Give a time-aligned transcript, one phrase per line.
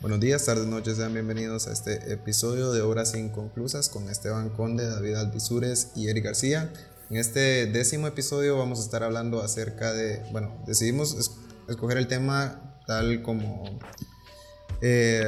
[0.00, 4.86] Buenos días, tardes, noches, sean bienvenidos a este episodio de Obras Inconclusas con Esteban Conde,
[4.86, 6.72] David Alvisures y Eric García.
[7.10, 12.80] En este décimo episodio vamos a estar hablando acerca de, bueno, decidimos escoger el tema
[12.86, 13.78] tal como
[14.80, 15.22] eh,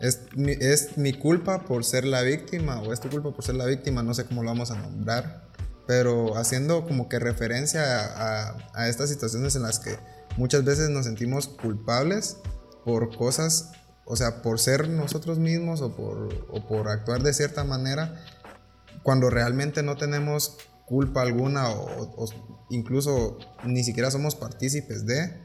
[0.00, 3.54] es, mi, es, mi, culpa por ser la víctima o es tu culpa por ser
[3.54, 5.48] la víctima, no sé cómo lo vamos a nombrar,
[5.86, 9.96] pero haciendo como que referencia a, a estas situaciones en las que
[10.36, 12.36] muchas veces nos sentimos culpables
[12.84, 13.70] por cosas
[14.06, 18.22] o sea, por ser nosotros mismos o por, o por actuar de cierta manera,
[19.02, 22.28] cuando realmente no tenemos culpa alguna o,
[22.70, 25.42] incluso ni siquiera somos partícipes de,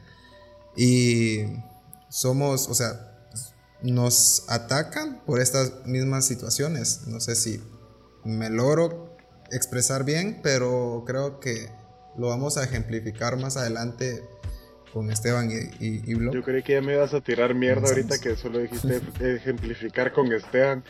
[0.76, 1.44] y
[2.08, 3.28] somos, o sea,
[3.82, 7.06] nos atacan por estas mismas situaciones.
[7.06, 7.62] No sé si
[8.24, 9.16] me logro
[9.50, 11.70] expresar bien, pero creo que
[12.16, 14.22] lo vamos a ejemplificar más adelante
[14.92, 18.36] con Esteban y, y, Yo creí que ya me ibas a tirar mierda ahorita que
[18.36, 19.00] solo dijiste
[19.36, 20.84] ejemplificar con Esteban.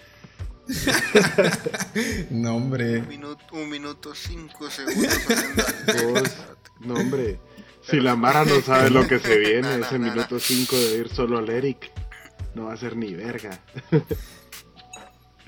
[2.30, 2.98] no, hombre.
[2.98, 5.18] Un minuto, un minuto cinco segundos.
[6.80, 7.40] no, hombre.
[7.82, 11.38] Si la Mara no sabe lo que se viene, ese minuto cinco de ir solo
[11.38, 11.90] al Eric,
[12.54, 13.58] no va a ser ni verga.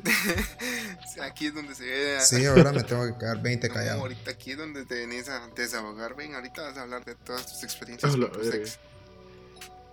[1.22, 2.20] aquí es donde se ve.
[2.20, 4.00] Sí, ahora me tengo que quedar 20 callado.
[4.00, 6.14] ahorita aquí es donde te venís a desahogar.
[6.16, 8.78] Ven, ahorita vas a hablar de todas tus experiencias con tu sex.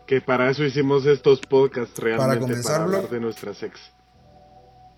[0.08, 2.64] Que para eso hicimos estos podcasts realmente.
[2.64, 3.80] Para, hablar de nuestra sex.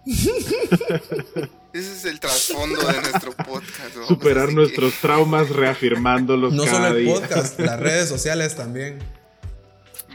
[1.74, 3.96] Ese es el trasfondo de nuestro podcast.
[4.08, 6.54] Superar nuestros traumas reafirmándolos.
[6.54, 9.00] No solo el podcast, las redes sociales también.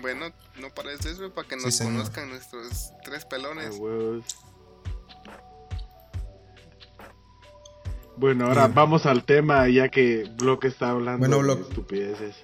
[0.00, 3.75] Bueno, no parece eso, para que nos conozcan nuestros tres pelones.
[8.17, 12.36] Bueno, ahora vamos al tema, ya que Block está hablando de estupideces.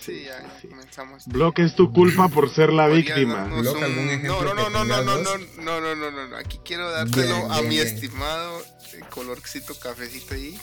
[0.00, 0.38] Sí, ya
[0.68, 1.26] comenzamos.
[1.26, 3.46] Block es tu culpa por ser la víctima.
[3.46, 7.62] No, no, no, no, no, no, no, no, no, no, no, Aquí quiero dárselo a
[7.62, 8.62] mi estimado
[9.10, 10.58] colorcito cafecito ahí,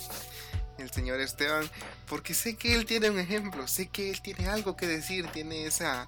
[0.77, 1.69] el señor Esteban,
[2.07, 5.65] porque sé que él tiene un ejemplo, sé que él tiene algo que decir, tiene
[5.65, 6.07] esa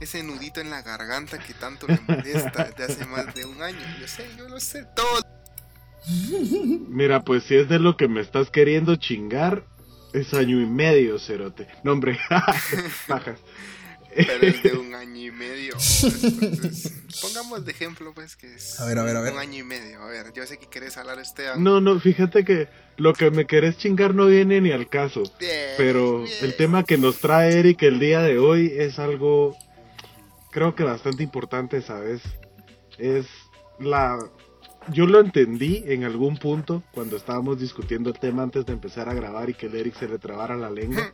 [0.00, 3.80] ese nudito en la garganta que tanto le molesta de hace más de un año.
[4.00, 5.37] Yo sé, yo lo sé todo.
[6.88, 9.64] Mira, pues si es de lo que me estás queriendo chingar,
[10.12, 11.68] es año y medio, cerote.
[11.84, 12.18] No, hombre,
[13.08, 13.40] bajas.
[14.14, 15.74] Pero es de un año y medio.
[17.20, 19.32] pongamos de ejemplo, pues, que es a ver, a ver, a ver.
[19.34, 20.00] un año y medio.
[20.02, 23.46] A ver, yo sé que querés hablar este No, no, fíjate que lo que me
[23.46, 25.22] querés chingar no viene ni al caso.
[25.76, 29.56] pero el tema que nos trae Eric el día de hoy es algo,
[30.50, 32.22] creo que bastante importante, ¿sabes?
[32.98, 33.26] Es
[33.78, 34.18] la
[34.92, 39.14] yo lo entendí en algún punto cuando estábamos discutiendo el tema antes de empezar a
[39.14, 41.12] grabar y que el Eric se le trabara la lengua.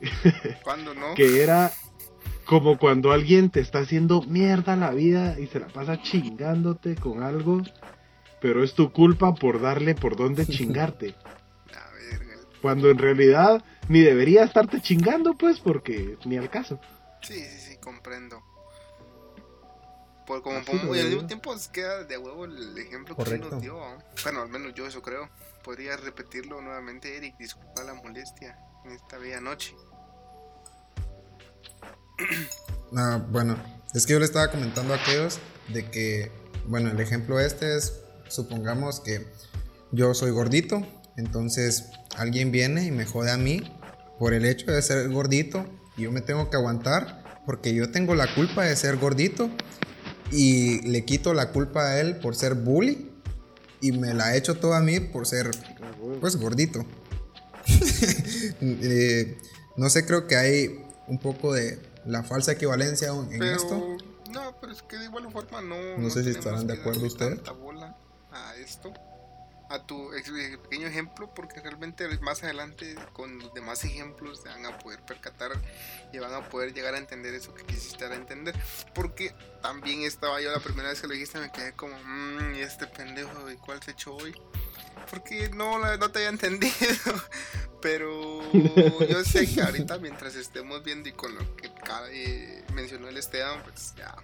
[0.62, 1.14] ¿Cuándo no?
[1.14, 1.72] que era
[2.44, 7.22] como cuando alguien te está haciendo mierda la vida y se la pasa chingándote con
[7.22, 7.62] algo,
[8.40, 11.14] pero es tu culpa por darle por dónde chingarte.
[12.62, 16.80] Cuando en realidad ni debería estarte chingando, pues, porque ni al caso.
[17.22, 18.42] Sí, sí, sí, comprendo.
[20.26, 20.58] Por como
[20.94, 23.78] y al mismo tiempo queda de huevo el ejemplo que nos dio.
[24.24, 25.30] Bueno, al menos yo eso creo.
[25.62, 27.36] Podría repetirlo nuevamente, Eric.
[27.38, 29.74] Disculpa la molestia en esta bella noche.
[32.96, 33.56] Ah, bueno,
[33.94, 36.30] es que yo le estaba comentando a aquellos de que,
[36.66, 39.26] bueno, el ejemplo este es, supongamos que
[39.90, 43.76] yo soy gordito, entonces alguien viene y me jode a mí
[44.20, 45.66] por el hecho de ser gordito
[45.96, 49.50] y yo me tengo que aguantar porque yo tengo la culpa de ser gordito
[50.30, 53.10] y le quito la culpa a él por ser bully
[53.80, 55.50] y me la he hecho toda a mí por ser
[56.20, 56.84] pues gordito.
[58.60, 59.38] Eh,
[59.76, 63.96] no sé, creo que hay un poco de la falsa equivalencia en esto.
[64.32, 65.98] No, pero es que de igual forma no.
[65.98, 67.40] No, sé si estarán de acuerdo ustedes.
[68.32, 68.92] A esto
[69.68, 70.10] a tu
[70.62, 75.52] pequeño ejemplo porque realmente más adelante con los demás ejemplos se van a poder percatar
[76.12, 78.54] y van a poder llegar a entender eso que quisiste dar a entender.
[78.94, 82.60] Porque también estaba yo la primera vez que lo dijiste me quedé como mmm, y
[82.60, 84.34] este pendejo de cuál se echó hoy
[85.10, 86.74] porque no, no te había entendido.
[87.80, 88.40] Pero
[89.08, 91.70] yo sé que ahorita mientras estemos viendo y con lo que
[92.10, 94.14] eh, mencionó el Esteban pues ya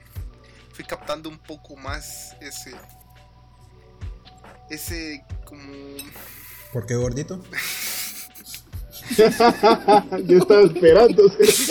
[0.73, 2.75] fui captando un poco más ese
[4.71, 5.73] ese como...
[6.73, 7.43] ¿Por qué gordito?
[9.17, 11.27] Yo estaba esperando.
[11.39, 11.71] es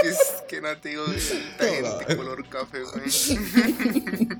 [0.00, 0.18] que es
[0.48, 2.78] que no te digo de color café,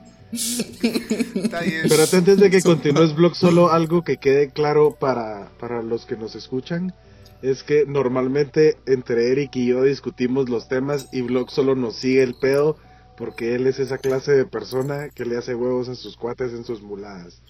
[1.89, 6.17] Pero antes de que continúes, Blog, solo algo que quede claro para, para los que
[6.17, 6.93] nos escuchan.
[7.41, 12.23] es que normalmente entre Eric y yo discutimos los temas y Vlog solo nos sigue
[12.23, 12.77] el pedo
[13.19, 16.65] porque él es esa clase de persona que le hace huevos a sus cuates en
[16.65, 17.43] sus muladas.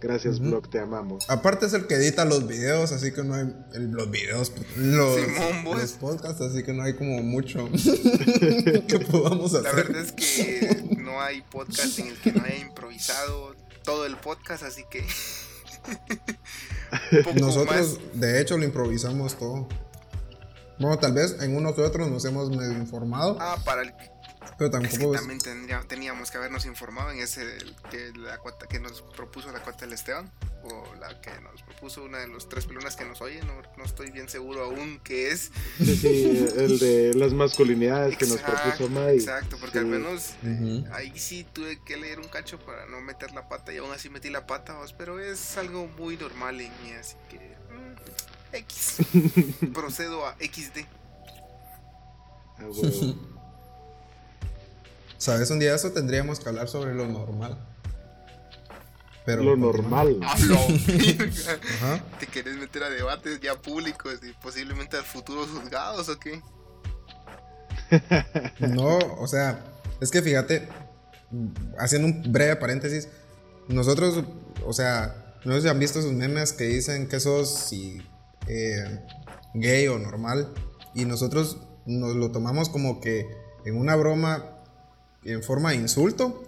[0.00, 1.30] Gracias, Vlog, te amamos.
[1.30, 5.20] Aparte es el que edita los videos, así que no hay los videos, los,
[5.64, 7.68] los podcasts, así que no hay como mucho
[8.88, 9.62] que podamos hacer.
[9.62, 13.54] La verdad es que no hay podcast en el que no haya improvisado
[13.84, 15.06] todo el podcast, así que
[17.40, 19.68] Nosotros, de hecho, lo improvisamos todo.
[20.78, 23.36] Bueno, tal vez en uno que otro nos hemos medio informado.
[23.40, 23.94] Ah, para el
[24.58, 25.38] pero tampoco también
[25.88, 27.42] teníamos que habernos informado en ese
[27.90, 30.30] que, la cuota que nos propuso la cuota del Esteban
[30.64, 33.84] o la que nos propuso una de los tres pelonas que nos oye no, no
[33.84, 35.50] estoy bien seguro aún qué es.
[35.78, 39.16] Sí, el de las masculinidades que nos propuso May.
[39.16, 40.34] exacto porque al menos
[40.92, 44.10] ahí sí tuve que leer un cacho para no meter la pata y aún así
[44.10, 48.96] metí la pata pero es algo muy normal en mí así que mm, X.
[49.74, 50.86] Procedo a XD
[52.58, 53.31] ah,
[55.22, 55.52] ¿Sabes?
[55.52, 57.56] Un día eso tendríamos que hablar sobre lo normal.
[59.24, 60.18] Pero lo normal.
[62.18, 66.42] ¿Te quieres meter a debates ya públicos y posiblemente a futuros juzgados o qué?
[68.66, 69.64] no, o sea,
[70.00, 70.68] es que fíjate,
[71.78, 73.06] haciendo un breve paréntesis,
[73.68, 74.24] nosotros,
[74.66, 77.72] o sea, no sé si han visto esos memes que dicen que sos
[78.48, 79.04] eh,
[79.54, 80.52] gay o normal,
[80.96, 83.24] y nosotros nos lo tomamos como que
[83.64, 84.51] en una broma
[85.24, 86.44] en forma de insulto,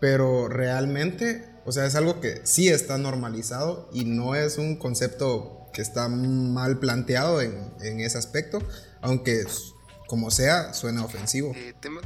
[0.00, 5.68] pero realmente, o sea, es algo que sí está normalizado y no es un concepto
[5.72, 8.58] que está mal planteado en, en ese aspecto,
[9.00, 9.44] aunque
[10.06, 11.52] como sea, suena ofensivo.
[11.54, 12.00] Eh, tema,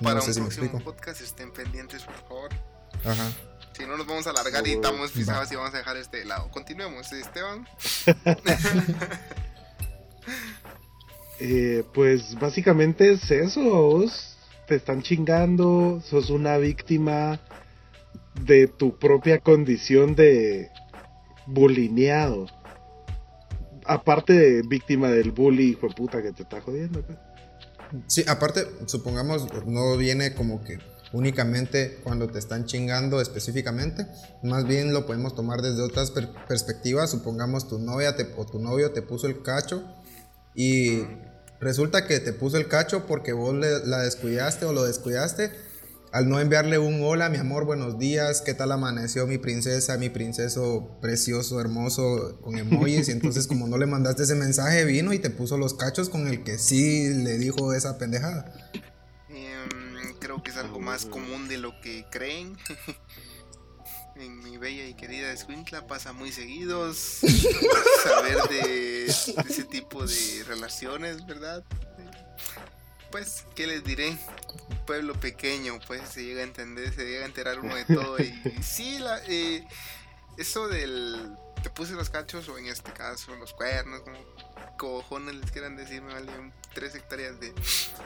[0.00, 2.50] para un próximo podcast, estén pendientes, por favor.
[3.04, 3.30] Ajá.
[3.76, 6.50] Si no nos vamos a alargar y estamos pisados y vamos a dejar este lado.
[6.50, 7.66] Continuemos, Esteban.
[11.40, 14.02] eh, pues básicamente es eso
[14.66, 17.40] te están chingando, sos una víctima
[18.46, 20.70] de tu propia condición de
[21.46, 22.46] bulineado.
[23.86, 27.02] Aparte de víctima del bully, hijo de puta, que te está jodiendo.
[27.02, 27.18] Pues.
[28.06, 30.78] Sí, aparte, supongamos, no viene como que
[31.12, 34.06] únicamente cuando te están chingando específicamente,
[34.42, 36.10] más bien lo podemos tomar desde otras
[36.48, 39.84] perspectivas, supongamos tu novia te, o tu novio te puso el cacho
[40.56, 41.02] y
[41.64, 45.50] Resulta que te puso el cacho porque vos la descuidaste o lo descuidaste
[46.12, 50.10] al no enviarle un hola, mi amor, buenos días, ¿qué tal amaneció mi princesa, mi
[50.10, 53.08] princeso precioso, hermoso, con emojis?
[53.08, 56.28] Y entonces como no le mandaste ese mensaje, vino y te puso los cachos con
[56.28, 58.70] el que sí le dijo esa pendejada.
[59.30, 62.58] Em, creo que es algo más común de lo que creen.
[64.16, 66.96] en mi bella y querida Escuintla pasa muy seguidos
[68.04, 71.64] saber de, ese tipo de relaciones, ¿verdad?
[73.10, 74.16] Pues, ¿qué les diré?
[74.86, 78.18] Pueblo pequeño, pues se llega a entender, se llega a enterar uno de todo.
[78.18, 79.64] Y, sí, la, eh,
[80.36, 84.18] eso del te puse los cachos, o en este caso los cuernos, como
[84.76, 87.54] cojones les quieran decir, me valían tres hectáreas de.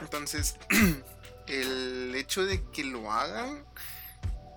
[0.01, 0.55] Entonces,
[1.47, 3.65] el hecho de que lo hagan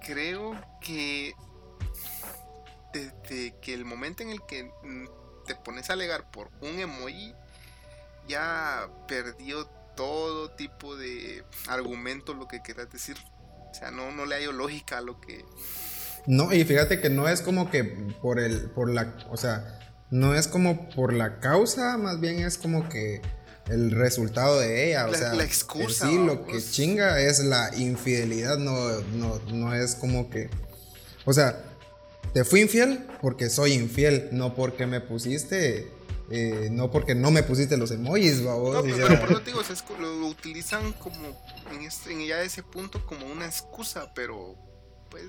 [0.04, 1.34] creo que
[2.92, 5.06] desde que el momento en el que mm,
[5.46, 7.34] te pones a alegar por un emoji,
[8.28, 9.66] ya perdió
[9.96, 13.16] todo tipo de argumento lo que quieras decir.
[13.70, 15.44] O sea, no, no le hay lógica a lo que...
[16.26, 20.34] No, y fíjate que no es como que por el, por la, o sea, no
[20.34, 23.22] es como por la causa, más bien es como que
[23.68, 26.08] el resultado de ella, o sea, la excusa.
[26.08, 30.50] Sí, lo que chinga es la infidelidad, no, no, no es como que,
[31.24, 31.62] o sea,
[32.32, 35.90] te fui infiel porque soy infiel, no porque me pusiste,
[36.30, 38.74] eh, no porque no me pusiste los emojis, babos.
[38.74, 39.60] No, pero, por eso digo,
[40.00, 41.40] lo, utilizan como
[41.72, 44.56] en, este, en ya ese punto como una excusa, pero
[45.10, 45.26] pues...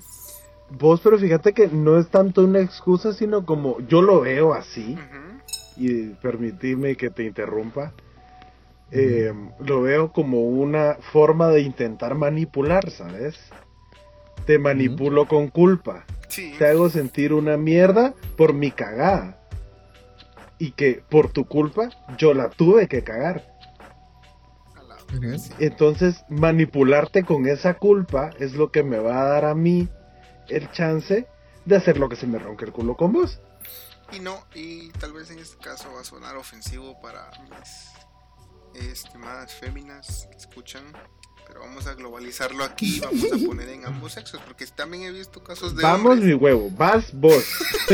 [0.70, 4.98] Vos, pero fíjate que no es tanto una excusa, sino como yo lo veo así,
[5.76, 7.94] y permitime que te interrumpa.
[8.96, 13.40] Eh, lo veo como una forma de intentar manipular, ¿sabes?
[14.46, 16.06] Te manipulo con culpa.
[16.30, 19.40] Te hago sentir una mierda por mi cagada.
[20.60, 23.52] Y que por tu culpa yo la tuve que cagar.
[25.60, 29.90] Entonces, manipularte con esa culpa es lo que me va a dar a mí
[30.50, 31.28] el chance
[31.66, 33.40] de hacer lo que se me ronque el culo con vos.
[34.12, 38.03] Y no, y tal vez en este caso va a sonar ofensivo para mis
[38.76, 40.84] estimadas féminas que escuchan.
[41.48, 45.44] pero vamos a globalizarlo aquí, vamos a poner en ambos sexos, porque también he visto
[45.44, 47.44] casos de Vamos mi huevo, vas vos.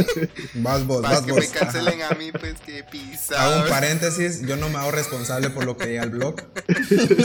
[0.55, 1.25] vas vos, vas vos.
[1.25, 3.41] que me cancelen a mí, pues que pisa.
[3.41, 6.35] Hago un paréntesis, yo no me hago responsable por lo que diga el blog.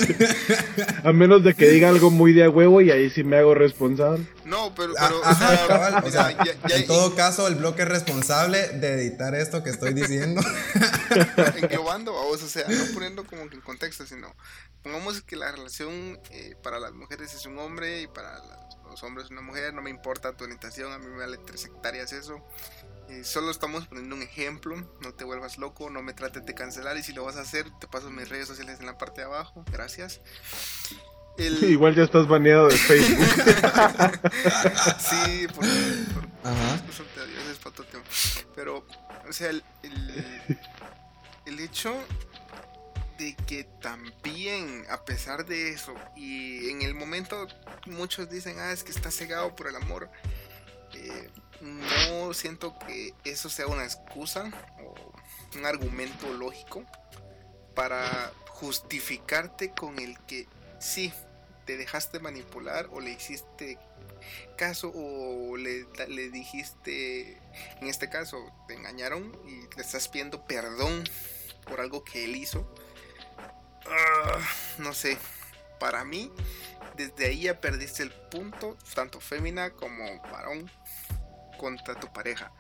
[1.05, 3.55] a menos de que diga algo muy de a huevo y ahí sí me hago
[3.55, 4.27] responsable.
[4.45, 6.31] No, pero, pero o sea, o sea,
[6.71, 10.43] en todo caso el blog es responsable de editar esto que estoy diciendo.
[11.57, 14.35] Englobando, vamos, o sea, no poniendo como que en contexto, sino
[14.83, 18.39] pongamos que la relación eh, para las mujeres es un hombre y para
[18.89, 22.13] los hombres una mujer, no me importa tu orientación, a mí me vale tres hectáreas
[22.13, 22.45] eso.
[23.09, 26.97] Eh, solo estamos poniendo un ejemplo, no te vuelvas loco, no me trates de cancelar
[26.97, 29.27] y si lo vas a hacer, te paso mis redes sociales en la parte de
[29.27, 30.21] abajo, gracias.
[31.63, 33.27] Igual ya estás baneado de Facebook.
[34.99, 35.65] sí, por,
[36.15, 36.81] por, Ajá.
[38.55, 38.87] Pero,
[39.29, 40.59] o sea, el, el,
[41.47, 41.95] el hecho
[43.19, 47.47] de que también, a pesar de eso, y en el momento
[47.87, 50.11] muchos dicen, ah, es que está cegado por el amor,
[50.95, 54.51] eh, no siento que eso sea una excusa
[54.85, 54.95] o
[55.57, 56.85] un argumento lógico
[57.75, 60.47] para justificarte con el que
[60.79, 61.13] sí,
[61.67, 63.79] te dejaste manipular o le hiciste
[64.57, 65.85] caso o le,
[66.31, 67.39] dijiste,
[67.81, 68.39] en este caso,
[68.69, 71.05] te engañaron y le estás pidiendo perdón
[71.67, 72.69] por algo que él hizo
[73.87, 74.41] Ah,
[74.79, 75.19] no sé,
[75.79, 76.33] para mí,
[76.97, 80.71] desde ahí ya perdiste el punto, tanto fémina como varón,
[81.59, 82.53] contra tu pareja.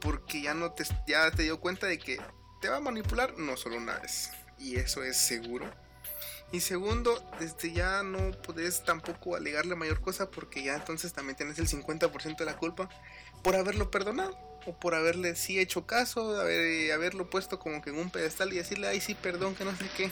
[0.00, 2.18] Porque ya no te, ya te dio cuenta de que
[2.60, 4.30] te va a manipular no solo una vez.
[4.58, 5.70] Y eso es seguro.
[6.52, 11.58] Y segundo, desde ya no puedes tampoco alegarle mayor cosa porque ya entonces también tienes
[11.58, 12.88] el 50% de la culpa
[13.42, 17.98] por haberlo perdonado o por haberle sí hecho caso, haber, haberlo puesto como que en
[17.98, 20.10] un pedestal y decirle, ay sí, perdón, que no sé qué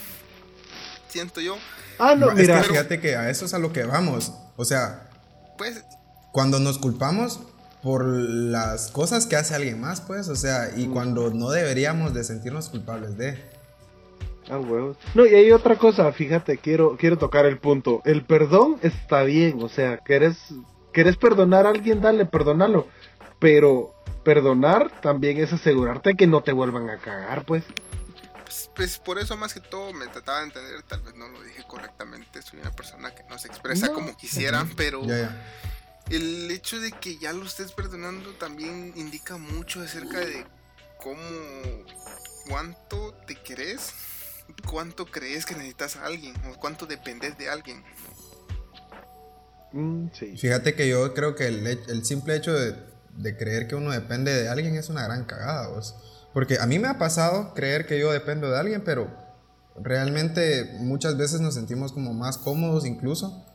[1.12, 1.56] siento yo.
[1.98, 2.62] Ah, no, mira.
[2.62, 4.32] fíjate que a eso es a lo que vamos.
[4.56, 5.08] O sea,
[5.58, 5.84] pues.
[6.32, 7.40] Cuando nos culpamos
[7.82, 12.24] por las cosas que hace alguien más, pues, o sea, y cuando no deberíamos de
[12.24, 13.51] sentirnos culpables de.
[14.50, 14.96] Ah, huevos.
[15.14, 18.02] No, y hay otra cosa, fíjate, quiero, quiero tocar el punto.
[18.04, 20.38] El perdón está bien, o sea, querés,
[20.92, 22.88] querés perdonar a alguien, dale, perdónalo.
[23.38, 23.94] Pero
[24.24, 27.64] perdonar también es asegurarte que no te vuelvan a cagar, pues
[28.74, 31.64] pues por eso más que todo me trataba de entender, tal vez no lo dije
[31.66, 35.02] correctamente, soy una persona que no se expresa como quisiera, pero
[36.10, 40.46] el hecho de que ya lo estés perdonando también indica mucho acerca de
[40.98, 41.16] cómo,
[42.48, 43.94] cuánto te querés,
[44.68, 47.82] cuánto crees que necesitas a alguien o cuánto dependes de alguien.
[49.72, 52.76] Mm, Fíjate que yo creo que el, simple hecho de,
[53.16, 55.68] de, creer que uno depende de alguien es una gran cagada.
[55.68, 55.94] ¿vos?
[56.32, 59.10] Porque a mí me ha pasado creer que yo dependo de alguien, pero
[59.76, 63.46] realmente muchas veces nos sentimos como más cómodos incluso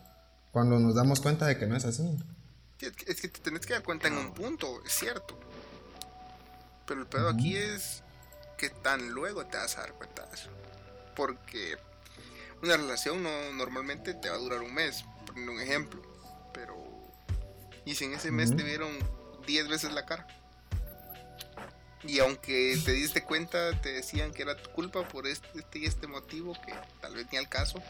[0.52, 2.18] cuando nos damos cuenta de que no es así.
[2.80, 5.38] Es que te tenés que dar cuenta en un punto, es cierto.
[6.86, 8.04] Pero el pedo aquí es
[8.58, 10.50] que tan luego te vas a dar cuenta de eso.
[11.18, 11.76] Porque
[12.62, 16.02] una relación no normalmente te va a durar un mes, poniendo un ejemplo.
[16.54, 16.78] Pero.
[17.84, 18.98] Y si en ese mes te vieron
[19.46, 20.28] 10 veces la cara.
[22.04, 25.86] Y aunque te diste cuenta, te decían que era tu culpa por este, este y
[25.86, 27.82] este motivo, que tal vez ni al caso,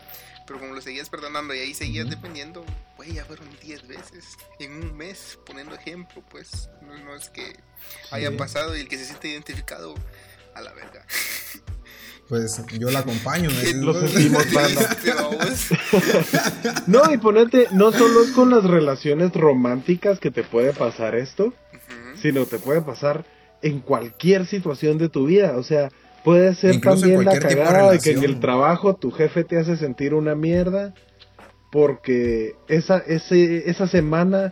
[0.48, 2.66] pero como lo seguías perdonando y ahí seguías dependiendo,
[2.96, 7.60] pues ya fueron 10 veces en un mes, poniendo ejemplo, pues no, es que
[8.10, 9.94] haya pasado y el que se siente identificado
[10.56, 11.06] a la verga.
[12.30, 13.50] Pues yo la acompaño.
[13.76, 14.46] Lo sentimos,
[16.88, 21.54] no, y ponete, no solo es con las relaciones románticas que te puede pasar esto,
[22.22, 23.26] sino te puede pasar
[23.62, 25.58] en cualquier situación de tu vida.
[25.58, 25.90] O sea,
[26.24, 30.14] puede ser también la cagada de, que en el trabajo tu jefe te hace sentir
[30.14, 30.94] una mierda
[31.72, 34.52] porque esa, ese, esa semana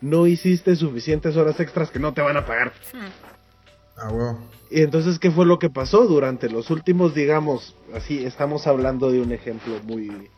[0.00, 2.72] no hiciste suficientes horas extras que no te van a pagar.
[3.96, 4.55] Ah, wow.
[4.70, 9.20] Y entonces, ¿qué fue lo que pasó durante los últimos, digamos, así, estamos hablando de
[9.20, 10.28] un ejemplo muy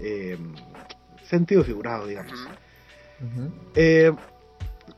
[0.00, 0.38] eh,
[1.28, 2.38] sentido figurado, digamos.
[3.74, 4.12] eh,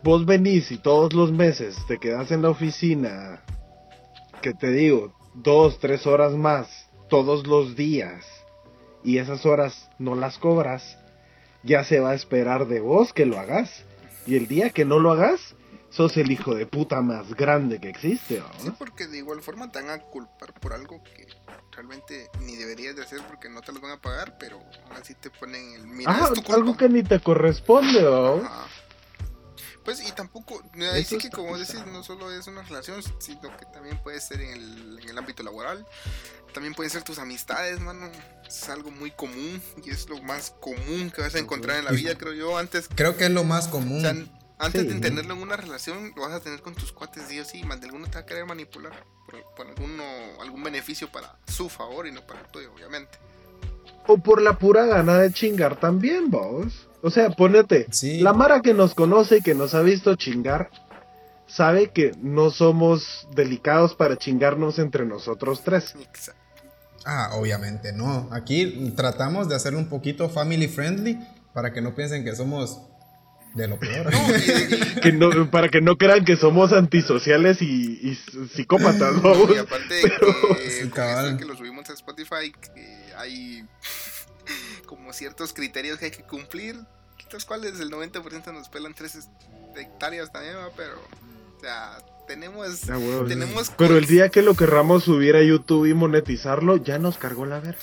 [0.03, 3.43] vos venís y todos los meses te quedas en la oficina,
[4.41, 8.25] que te digo, dos, tres horas más, todos los días,
[9.05, 10.99] y esas horas no las cobras,
[11.63, 13.85] ya se va a esperar de vos que lo hagas.
[14.27, 15.57] Y el día que no lo hagas,
[15.93, 18.41] sos el hijo de puta más grande que existe.
[18.41, 18.47] ¿no?
[18.63, 21.27] Sí, porque de igual forma te van a culpar por algo que
[21.73, 24.61] realmente ni deberías de hacer porque no te lo van a pagar, pero
[24.99, 28.43] así te ponen el mira, ah, algo que ni te corresponde, ¿no?
[29.85, 33.67] Pues y tampoco, ahí sí que como decís, no solo es una relación, sino que
[33.67, 35.85] también puede ser en el, en el ámbito laboral,
[36.55, 38.11] también pueden ser tus amistades, mano.
[38.47, 41.91] Es algo muy común y es lo más común que vas a encontrar en la
[41.91, 42.59] vida, creo yo.
[42.59, 42.89] Antes.
[42.95, 44.31] Creo que es lo más común.
[44.63, 47.45] Antes de tenerlo en una relación, lo vas a tener con tus cuates, sí o
[47.45, 47.65] sí.
[47.65, 48.93] Más de alguno te va a querer manipular
[49.57, 50.05] por, alguno,
[50.41, 53.19] algún beneficio para su favor y no para el tuyo, obviamente.
[54.07, 56.89] O por la pura gana de chingar también, vos.
[57.03, 57.89] O sea, ponete.
[58.21, 60.71] La Mara que nos conoce y que nos ha visto chingar
[61.47, 65.95] sabe que no somos delicados para chingarnos entre nosotros tres.
[66.01, 66.41] Exacto.
[67.05, 68.29] Ah, obviamente no.
[68.31, 71.19] Aquí tratamos de hacerlo un poquito family friendly
[71.53, 72.81] para que no piensen que somos
[73.55, 74.11] de lo peor.
[75.51, 78.15] para que no crean que somos antisociales y,
[78.55, 79.55] psicópatas, ¿no?
[79.55, 80.91] y aparte de que,
[81.39, 82.53] que lo subimos a Spotify,
[83.17, 83.65] hay
[84.87, 86.77] como ciertos criterios que hay que cumplir,
[87.33, 89.19] los cuales el 90% nos pelan tres
[89.77, 90.95] hectáreas también, pero,
[91.57, 95.95] o sea, tenemos, ah, tenemos Pero el día que lo querramos subir a YouTube y
[95.95, 97.81] monetizarlo, ya nos cargó la verga.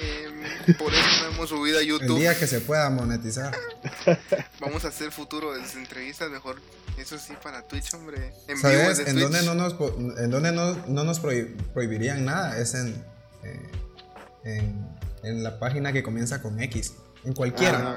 [0.00, 2.16] Em, por eso no hemos subido a YouTube.
[2.16, 3.56] El día que se pueda monetizar.
[4.60, 6.60] Vamos a hacer futuro de entrevistas mejor.
[6.98, 8.32] Eso sí, para Twitch, hombre.
[8.48, 9.00] En ¿Sabes?
[9.00, 9.74] en, Donde no nos,
[10.18, 13.04] en donde no, no nos prohibirían nada es en,
[13.42, 13.70] eh,
[14.44, 14.88] en,
[15.22, 16.94] en, la página que comienza con X.
[17.24, 17.96] En cualquiera.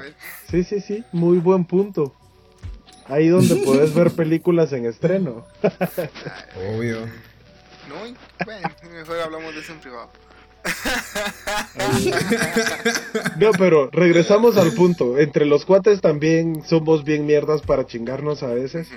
[0.50, 1.04] sí, sí, sí.
[1.12, 2.14] Muy buen punto.
[3.06, 5.46] Ahí donde puedes ver películas en estreno.
[6.56, 7.06] Obvio.
[7.88, 10.10] No, bueno, mejor hablamos de eso en privado.
[13.38, 15.18] no, pero regresamos al punto.
[15.18, 18.88] Entre los cuates también somos bien mierdas para chingarnos a veces.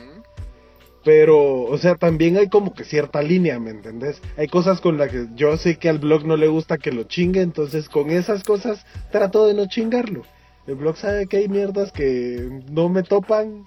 [1.04, 4.22] Pero, o sea, también hay como que cierta línea, ¿me entendés?
[4.38, 7.04] Hay cosas con las que yo sé que al blog no le gusta que lo
[7.04, 10.22] chingue, entonces con esas cosas trato de no chingarlo.
[10.68, 13.66] El blog sabe que hay mierdas que no me topan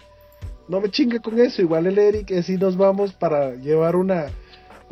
[0.68, 4.26] no me chingue con eso, igual el Eric, así nos vamos para llevar una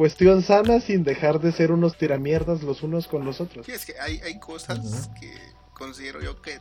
[0.02, 3.64] cuestión sana sin dejar de ser unos tiramierdas los unos con los otros.
[3.66, 5.32] Sí, es que hay, hay cosas que
[5.74, 6.60] considero yo que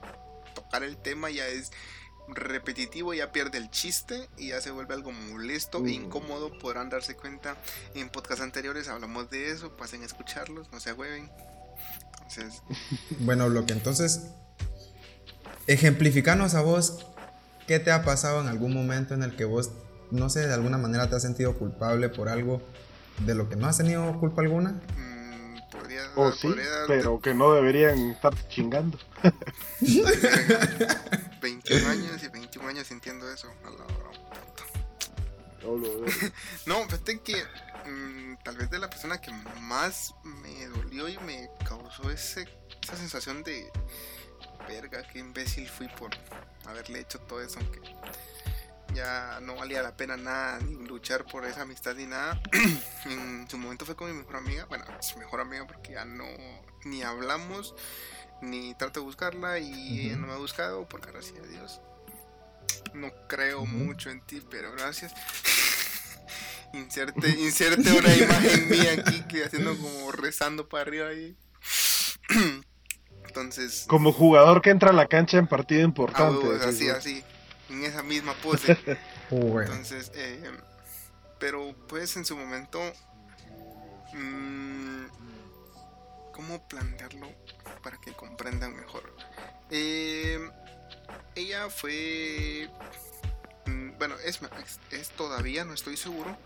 [0.53, 1.71] tocar el tema ya es
[2.27, 6.55] repetitivo, ya pierde el chiste y ya se vuelve algo molesto e incómodo.
[6.60, 7.57] Podrán darse cuenta
[7.95, 11.31] en podcasts anteriores, hablamos de eso, pasen a escucharlos, no se hueven.
[12.13, 12.62] Entonces...
[13.21, 14.21] bueno, lo que entonces,
[15.66, 17.07] ejemplificanos a vos
[17.66, 19.72] ¿Qué te ha pasado en algún momento en el que vos,
[20.11, 22.61] no sé, de alguna manera te has sentido culpable por algo
[23.25, 24.81] de lo que no has tenido culpa alguna?
[24.98, 26.53] Mm, podría, o sí,
[26.88, 28.98] pero que no deberían estar chingando.
[31.42, 33.48] 21 años y 21 años sintiendo eso.
[36.66, 37.36] no, fíjate que
[37.86, 39.31] mm, tal vez de la persona que
[39.62, 42.48] más me dolió y me causó ese,
[42.81, 43.72] esa sensación de
[44.68, 46.12] verga, qué imbécil fui por
[46.66, 47.79] haberle hecho todo eso, aunque
[48.94, 52.42] ya no valía la pena nada ni luchar por esa amistad ni nada.
[53.06, 56.25] en su momento fue con mi mejor amiga, bueno, su mejor amiga porque ya no
[56.84, 57.75] ni hablamos
[58.42, 61.82] ni trato de buscarla y ella no me ha buscado porque gracias a Dios
[62.94, 65.14] no creo mucho en ti, pero gracias.
[66.74, 71.36] inserte, inserte una imagen mía aquí haciendo como rezando para arriba ahí.
[73.25, 73.86] Entonces.
[73.88, 76.46] Como jugador que entra a la cancha en partido importante.
[76.62, 77.24] Ah, así, así.
[77.72, 78.77] En esa misma pose.
[79.31, 80.51] Entonces, eh,
[81.40, 82.79] pero pues en su momento.
[84.14, 85.05] Mmm,
[86.34, 87.29] ¿Cómo plantearlo
[87.84, 89.16] para que comprendan mejor?
[89.70, 90.40] Eh,
[91.36, 92.70] ella fue.
[93.66, 94.40] Mm, bueno, es,
[94.92, 96.38] es, todavía, no estoy seguro,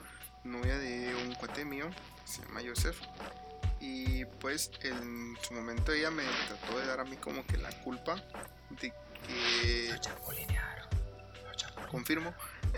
[0.43, 1.89] novia de un cuate mío,
[2.25, 2.97] se llama Joseph.
[3.79, 7.71] Y pues en su momento ella me trató de dar a mí como que la
[7.81, 8.15] culpa
[8.81, 8.91] de
[9.27, 9.95] que...
[11.89, 12.33] Confirmo.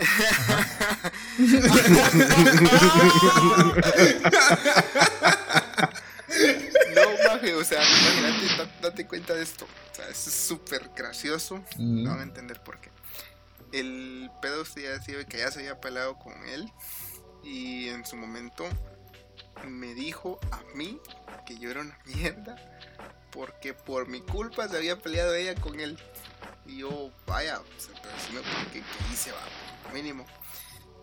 [6.96, 9.66] no, maje, o sea, imagínate, date cuenta de esto.
[9.66, 11.64] O sea, es súper gracioso.
[11.78, 12.92] No van a entender por qué.
[13.72, 14.66] El pedo ha
[15.02, 16.72] sido que ya se había peleado con él.
[17.44, 18.68] Y en su momento
[19.68, 21.00] me dijo a mí
[21.46, 22.56] que yo era una mierda
[23.32, 25.98] porque por mi culpa se había peleado ella con él.
[26.68, 27.90] Y yo, vaya, pues,
[28.72, 30.26] qué, hice, va, mínimo.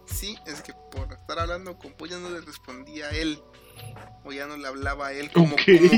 [0.06, 3.42] Sí, es que por estar hablando con Puya no le respondía a él.
[4.24, 5.56] O ya no le hablaba a él como,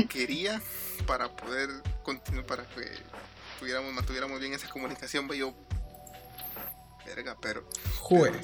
[0.09, 0.61] quería
[1.05, 1.69] para poder
[2.03, 2.89] continuar, para que
[3.59, 5.29] tuviéramos, mantuviéramos bien esa comunicación.
[5.29, 5.53] Yo,
[7.05, 7.67] verga, pero,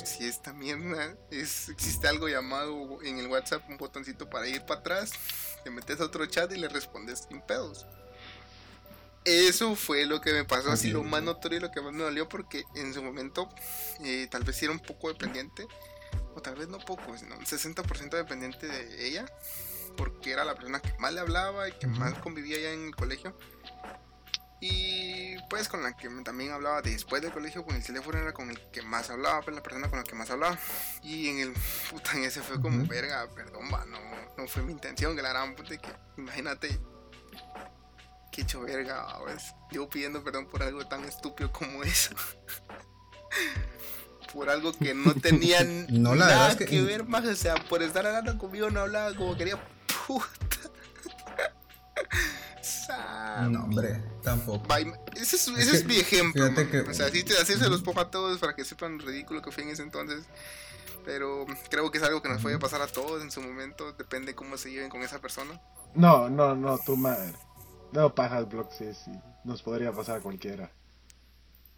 [0.06, 4.82] si esta mierda es, existe algo llamado en el WhatsApp un botoncito para ir para
[4.82, 5.12] atrás,
[5.64, 7.86] te metes a otro chat y le respondes sin pedos.
[9.26, 12.04] Eso fue lo que me pasó, así lo más notorio y lo que más me
[12.04, 13.50] dolió, porque en su momento
[14.04, 15.66] eh, tal vez era un poco dependiente,
[16.36, 19.26] o tal vez no poco, sino un 60% dependiente de ella,
[19.96, 22.96] porque era la persona que más le hablaba y que más convivía allá en el
[22.96, 23.38] colegio.
[24.60, 28.50] Y pues con la que también hablaba después del colegio, con el teléfono era con
[28.50, 30.58] el que más hablaba, pues la persona con la que más hablaba.
[31.02, 31.54] Y en el
[31.90, 34.00] puta, en ese fue como, verga, perdón, va, no,
[34.38, 36.80] no fue mi intención, que la gran puta, que imagínate
[38.34, 39.54] Qué hecho verga, pues.
[39.72, 42.16] Yo pidiendo perdón por algo tan estúpido como eso.
[44.34, 46.82] por algo que no tenían nada que...
[46.82, 47.24] ver más.
[47.26, 49.64] O sea, por estar hablando conmigo no hablaba como quería.
[50.08, 50.58] Puta.
[53.50, 54.66] no, hombre, tampoco.
[55.16, 56.50] Ese es, ese es, mi ejemplo.
[56.90, 59.52] O sea, así, así se los pongo a todos para que sepan lo ridículo que
[59.52, 60.26] fue en ese entonces.
[61.06, 63.94] Pero creo que es algo que nos puede pasar a todos en su momento.
[63.94, 65.62] Depende cómo se lleven con esa persona.
[65.94, 67.34] No, no, no, tu madre.
[67.94, 69.12] No, Block sí, sí.
[69.44, 70.72] Nos podría pasar a cualquiera.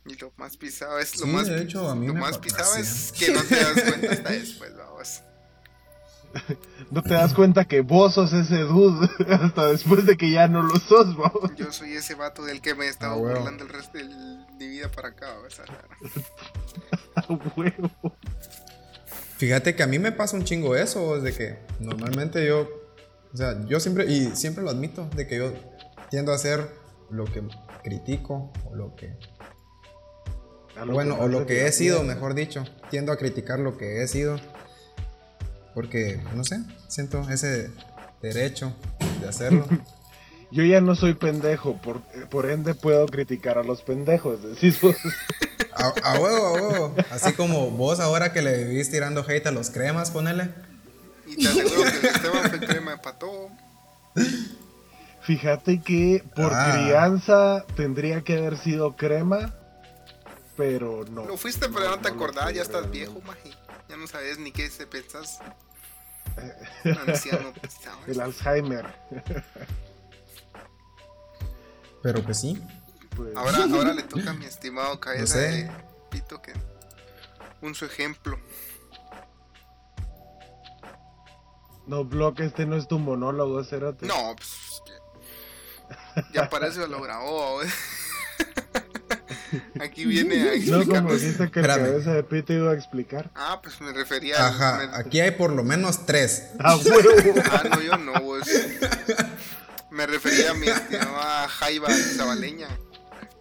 [0.06, 1.47] Y lo más pisado es lo más.
[1.47, 5.21] lo más pisado es que no te das cuenta hasta después, vamos.
[6.91, 10.62] no te das cuenta que vos sos ese dude hasta después de que ya no
[10.62, 11.51] lo sos, vamos.
[11.56, 14.67] Yo soy ese vato del que me he estado ah, burlando el resto de mi
[14.67, 15.60] vida para acá, ¿vamos?
[17.56, 17.91] huevo.
[19.38, 22.69] Fíjate que a mí me pasa un chingo eso, de que normalmente yo,
[23.34, 25.54] o sea, yo siempre, y siempre lo admito, de que yo
[26.15, 26.69] tiendo a hacer
[27.10, 27.43] lo que
[27.84, 29.17] critico o lo que...
[30.86, 32.63] Bueno, o lo que he sido, mejor dicho.
[32.89, 34.39] Tiendo a criticar lo que he sido.
[35.73, 37.69] Porque, no sé, siento ese
[38.21, 38.73] derecho
[39.19, 39.67] de hacerlo.
[40.51, 44.39] Yo ya no soy pendejo, por, por ende puedo criticar a los pendejos.
[45.75, 46.95] A, huevo, a huevo.
[47.12, 50.51] Así como vos ahora que le vivís tirando hate a los cremas, ponele.
[51.28, 53.49] Y te aseguro que Esteban fue crema de pato.
[55.26, 56.72] Fíjate que por ah.
[56.72, 59.56] crianza tendría que haber sido crema,
[60.56, 61.26] pero no.
[61.26, 63.52] Lo fuiste, pero no, te acordás, ya estás viejo, maji.
[63.90, 65.40] Ya no sabes ni qué se pensás.
[67.08, 67.54] Anciano,
[68.08, 68.86] El Alzheimer.
[72.04, 72.62] pero que sí.
[73.16, 73.36] Pues...
[73.36, 75.72] Ahora, ahora le toca a mi estimado cabeza de
[76.12, 76.54] Pito que
[77.62, 78.40] un su ejemplo.
[81.88, 84.06] No, Block, este no es tu monólogo, Cerote.
[84.06, 84.84] No, pues
[86.34, 87.62] ya para eso lo grabó.
[89.80, 90.88] Aquí viene a explicar.
[90.88, 93.32] No, como dijiste que la cabeza de Pete iba a explicar.
[93.36, 96.49] Ah, pues me refería Ajá, aquí hay por lo menos tres.
[96.60, 97.10] Ah, huevo.
[97.51, 98.47] ah, no, yo no, vos.
[99.91, 102.67] Me refería a mi estimada Jaiba Zabaleña.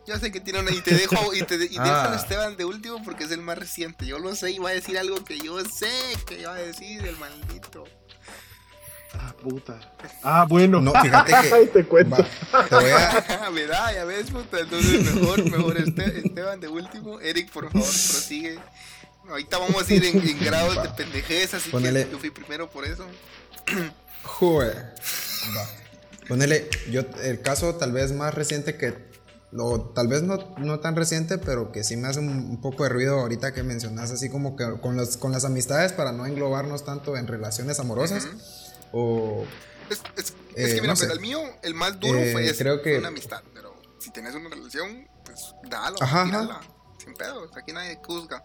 [0.06, 0.70] Ya sé que tiene una.
[0.70, 2.12] Y te dejo, y te, y ah.
[2.12, 4.06] a Esteban de último porque es el más reciente.
[4.06, 5.90] Yo lo sé, iba a decir algo que yo sé
[6.26, 7.84] que iba a decir el maldito.
[9.18, 9.80] Ah, puta.
[10.22, 10.80] Ah, bueno.
[10.80, 11.66] No, fíjate que.
[11.66, 12.16] te cuento.
[12.16, 13.50] te voy a.
[13.54, 14.60] Mira, ya ves, puta.
[14.60, 17.20] Entonces, mejor, mejor este, Esteban de último.
[17.20, 18.58] Eric, por favor, prosigue.
[19.28, 23.06] Ahorita vamos a ir en, grados de pendejez, así que yo fui primero por eso.
[24.22, 24.94] Joder.
[25.56, 25.84] Va.
[26.28, 29.14] Ponele, yo, el caso tal vez más reciente que.
[29.56, 32.88] O tal vez no, no tan reciente, pero que sí me hace un, poco de
[32.88, 36.84] ruido ahorita que mencionas, así como que con, los, con las amistades, para no englobarnos
[36.84, 38.26] tanto en relaciones amorosas.
[38.92, 39.44] O,
[39.90, 42.98] es, es, es que mira, el mío, el más duro eh, fue creo que...
[42.98, 46.60] una amistad, pero si tienes una relación, pues dalo, ajá, tírala,
[47.02, 48.44] sin pedos, aquí nadie juzga.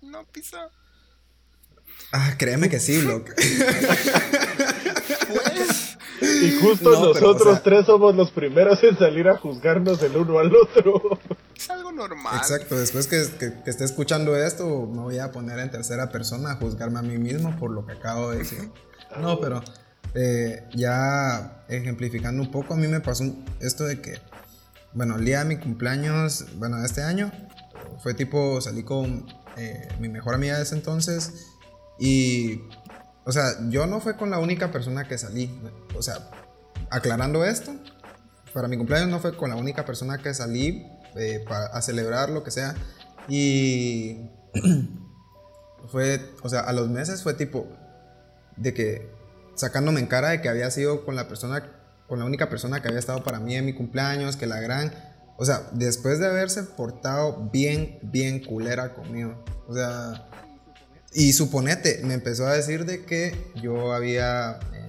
[0.00, 0.68] No pisa.
[2.12, 3.32] Ah, créeme que sí, loco.
[5.28, 5.96] pues.
[6.20, 11.18] Y justo nosotros tres somos los primeros en salir a juzgarnos el uno al otro.
[11.56, 12.36] Es algo normal.
[12.36, 16.52] Exacto, después que, que, que, esté escuchando esto, me voy a poner en tercera persona
[16.52, 18.70] a juzgarme a mí mismo por lo que acabo de decir.
[19.20, 19.62] No, pero
[20.14, 23.24] eh, ya ejemplificando un poco, a mí me pasó
[23.60, 24.20] esto de que,
[24.92, 27.32] bueno, el día de mi cumpleaños, bueno, este año,
[27.98, 31.46] fue tipo, salí con eh, mi mejor amiga de ese entonces
[31.98, 32.60] y,
[33.24, 35.60] o sea, yo no fue con la única persona que salí,
[35.96, 36.30] o sea,
[36.90, 37.72] aclarando esto,
[38.52, 42.30] para mi cumpleaños no fue con la única persona que salí eh, para, a celebrar
[42.30, 42.74] lo que sea
[43.28, 44.30] y
[45.90, 47.68] fue, o sea, a los meses fue tipo,
[48.56, 49.10] de que
[49.54, 51.70] sacándome en cara de que había sido con la persona,
[52.08, 54.92] con la única persona que había estado para mí en mi cumpleaños, que la gran,
[55.36, 60.28] o sea, después de haberse portado bien, bien culera conmigo, o sea,
[61.12, 64.88] y suponete, me empezó a decir de que yo había, eh,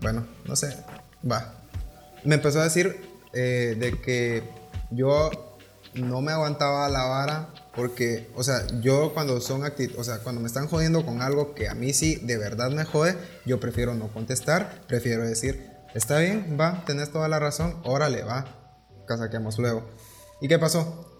[0.00, 0.76] bueno, no sé,
[1.30, 1.54] va,
[2.24, 3.00] me empezó a decir
[3.32, 4.42] eh, de que
[4.90, 5.30] yo
[5.94, 10.40] no me aguantaba la vara porque, o sea, yo cuando son actitud, o sea, cuando
[10.40, 13.94] me están jodiendo con algo que a mí sí de verdad me jode, yo prefiero
[13.94, 18.46] no contestar, prefiero decir, está bien, va, tenés toda la razón, órale, va,
[19.06, 19.88] casaquemos luego.
[20.40, 21.10] ¿Y qué pasó?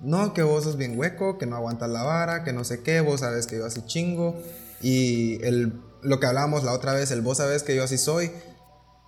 [0.00, 3.00] No, que vos sos bien hueco, que no aguantas la vara, que no sé qué,
[3.00, 4.40] vos sabes que yo así chingo.
[4.82, 8.30] Y el, lo que hablábamos la otra vez, el vos sabes que yo así soy.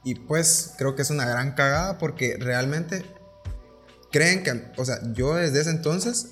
[0.04, 3.04] Y pues creo que es una gran cagada porque realmente
[4.10, 6.30] creen que, o sea, yo desde ese entonces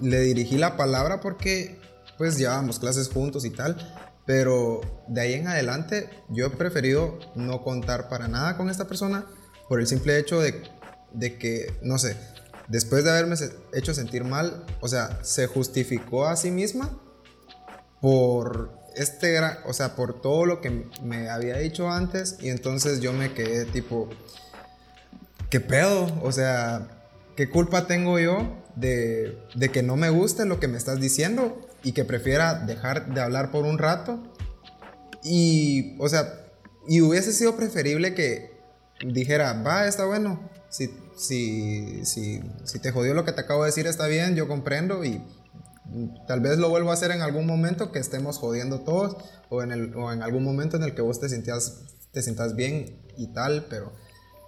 [0.00, 1.78] le dirigí la palabra porque
[2.16, 3.76] pues llevábamos clases juntos y tal.
[4.26, 9.24] Pero de ahí en adelante yo he preferido no contar para nada con esta persona
[9.68, 10.62] por el simple hecho de,
[11.12, 12.16] de que, no sé,
[12.68, 13.36] después de haberme
[13.72, 16.98] hecho sentir mal, o sea, se justificó a sí misma
[18.02, 23.00] por este gran, o sea, por todo lo que me había dicho antes y entonces
[23.00, 24.10] yo me quedé tipo,
[25.48, 26.06] ¿qué pedo?
[26.22, 26.88] O sea,
[27.36, 31.92] ¿qué culpa tengo yo de, que no me guste lo que me estás diciendo y
[31.92, 34.22] que prefiera dejar de hablar por un rato?
[35.22, 36.46] Y, o sea,
[36.86, 38.58] y hubiese sido preferible que
[39.04, 43.68] dijera, va, está bueno, si, si, si, si te jodió lo que te acabo de
[43.68, 45.22] decir, está bien, yo comprendo y
[46.26, 49.16] tal vez lo vuelvo a hacer en algún momento que estemos jodiendo todos
[49.48, 51.80] o en, el, o en algún momento en el que vos te sientas,
[52.12, 53.92] te sientas bien y tal, pero,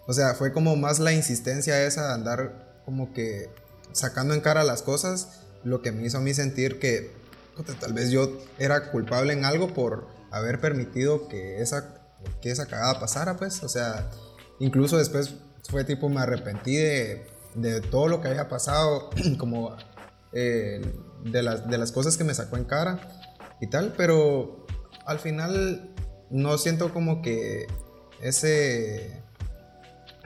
[0.06, 3.48] o sea, fue como más la insistencia esa de andar como que
[3.92, 7.12] sacando en cara las cosas, lo que me hizo a mí sentir que
[7.80, 11.94] tal vez yo era culpable en algo por haber permitido que esa,
[12.40, 14.10] que esa cagada pasara, pues, o sea,
[14.58, 15.34] incluso después
[15.68, 19.76] fue tipo, me arrepentí de, de todo lo que había pasado, como
[20.32, 20.80] eh,
[21.24, 23.00] de, las, de las cosas que me sacó en cara
[23.60, 24.66] y tal, pero
[25.04, 25.90] al final
[26.30, 27.66] no siento como que
[28.22, 29.22] ese,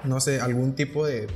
[0.04, 1.26] no sé, algún tipo de,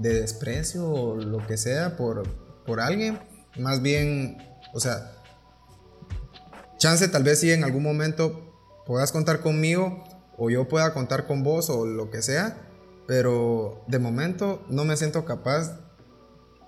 [0.00, 2.24] de desprecio o lo que sea por,
[2.66, 3.20] por alguien,
[3.58, 4.38] más bien,
[4.72, 5.12] o sea,
[6.78, 10.02] chance tal vez si en algún momento puedas contar conmigo
[10.36, 12.56] o yo pueda contar con vos o lo que sea,
[13.06, 15.78] pero de momento no me siento capaz,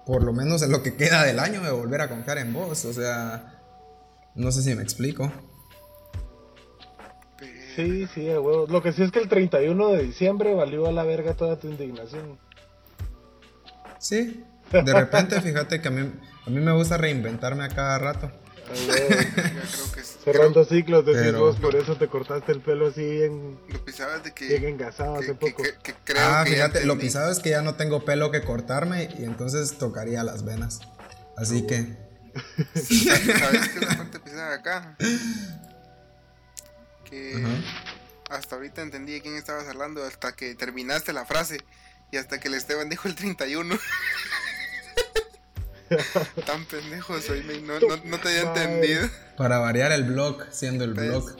[0.04, 2.84] por lo menos en lo que queda del año, de volver a confiar en vos.
[2.84, 3.62] O sea,
[4.34, 5.32] no sé si me explico.
[7.76, 11.34] Sí, sí, Lo que sí es que el 31 de diciembre valió a la verga
[11.34, 12.38] toda tu indignación.
[14.02, 16.12] Sí, de repente fíjate que a mí,
[16.44, 18.32] a mí me gusta reinventarme a cada rato.
[20.24, 23.60] Cerrando ciclos, decís vos, por eso te cortaste el pelo así bien.
[23.68, 24.48] Lo pisado es de que.
[24.48, 25.62] Bien engasado hace poco.
[26.18, 30.24] ah, fíjate, lo pisado es que ya no tengo pelo que cortarme y entonces tocaría
[30.24, 30.80] las venas.
[31.36, 31.96] Así que.
[32.74, 34.96] ¿Sabes qué es la parte pisada de acá?
[37.04, 37.40] Que.
[38.30, 41.58] Hasta ahorita entendí de quién estabas hablando hasta que terminaste la frase
[42.12, 43.74] y hasta que el Esteban dijo el 31.
[46.46, 49.08] Tan pendejo soy, no, no, te había entendido.
[49.36, 51.36] Para variar el blog, siendo el pues, blog.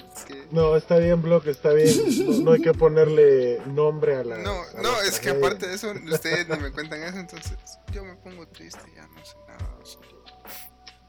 [0.50, 2.44] No, está bien blog, está bien.
[2.44, 4.38] No, hay que ponerle nombre a la.
[4.38, 7.52] No, no, es que aparte de eso, ustedes ni me cuentan eso, entonces
[7.92, 9.76] yo me pongo triste, ya no sé nada.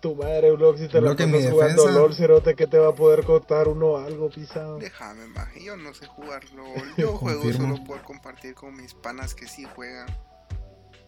[0.04, 3.24] Tu madre, blog, si te lo estás jugando LOL, cerote, que te va a poder
[3.24, 4.78] contar uno algo pisado.
[4.78, 6.96] Déjame, maje, yo no sé jugar LOL.
[6.98, 10.08] Yo juego solo por compartir con mis panas que sí juegan.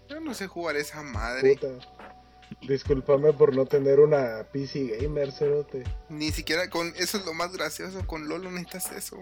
[0.08, 1.56] Yo no sé jugar esa madre.
[1.56, 1.68] Puta.
[2.66, 5.84] Discúlpame por no tener una PC gamer, cerote.
[6.08, 9.18] Ni siquiera con eso es lo más gracioso, con LOL no necesitas eso.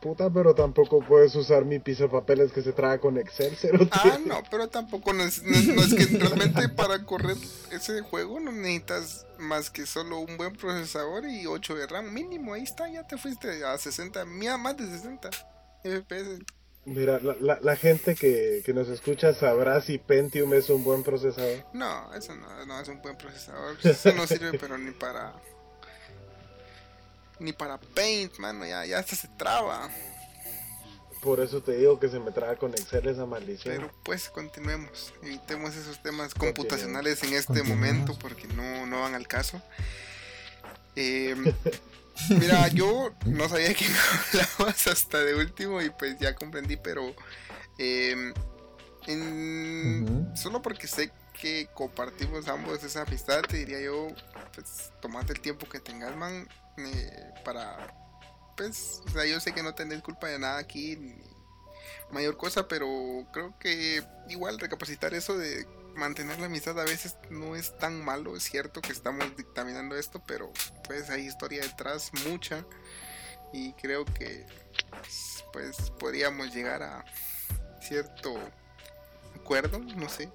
[0.00, 3.90] Puta, pero tampoco puedes usar mi piso de papeles que se traga con Excel, cerote.
[3.92, 7.36] Ah, no, pero tampoco no es, no es, que realmente para correr
[7.72, 12.54] ese juego no necesitas más que solo un buen procesador y 8 de RAM mínimo.
[12.54, 15.30] Ahí está, ya te fuiste a 60, mía más de 60
[15.82, 16.44] FPS.
[16.84, 21.62] Mira, la, la, gente que, que, nos escucha sabrá si Pentium es un buen procesador.
[21.74, 23.76] No, eso no, no es un buen procesador.
[23.84, 25.34] Eso no sirve, pero ni para.
[27.40, 28.66] Ni para Paint, mano.
[28.66, 29.88] Ya, ya hasta se traba.
[31.20, 33.76] Por eso te digo que se me traba con Excel esa maldición.
[33.76, 35.12] Pero pues continuemos.
[35.22, 39.60] Evitemos esos temas computacionales en este momento porque no, no van al caso.
[40.94, 41.34] Eh,
[42.30, 43.86] Mira, yo no sabía que
[44.32, 47.14] hablabas hasta de último y pues ya comprendí, pero
[47.78, 48.34] em,
[50.34, 54.08] solo porque sé que compartimos ambos esa amistad, te diría yo,
[54.54, 56.48] pues tomate el tiempo que tengas, man,
[56.86, 57.94] eh, para,
[58.56, 61.16] pues, o yo sé que no tenés culpa de nada aquí, ni
[62.10, 62.86] mayor cosa, pero
[63.32, 68.36] creo que igual recapacitar eso de mantener la amistad a veces no es tan malo,
[68.36, 70.52] es cierto que estamos dictaminando esto, pero
[70.86, 72.64] pues hay historia detrás mucha
[73.52, 74.46] y creo que
[75.52, 77.04] pues podríamos llegar a
[77.80, 78.38] cierto
[79.34, 80.30] acuerdo, no sé,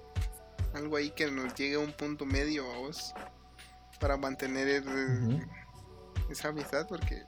[0.74, 3.14] algo ahí que nos llegue a un punto medio a vos
[4.00, 4.82] para mantener
[6.30, 7.22] esa amistad porque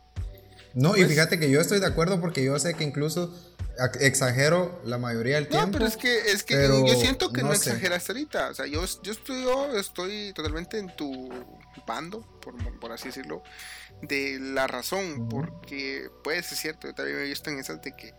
[0.74, 3.32] No, y Pues- fíjate que yo estoy de acuerdo porque yo sé que incluso
[4.00, 5.66] exagero la mayoría del tiempo.
[5.66, 8.50] No, pero es que, es que yo siento que no, no exageras ahorita.
[8.50, 11.28] O sea, yo, yo, estoy, yo estoy totalmente en tu
[11.86, 13.42] bando, por, por así decirlo,
[14.02, 15.28] de la razón.
[15.28, 18.14] Porque, pues, es cierto, yo también me he visto en esas de que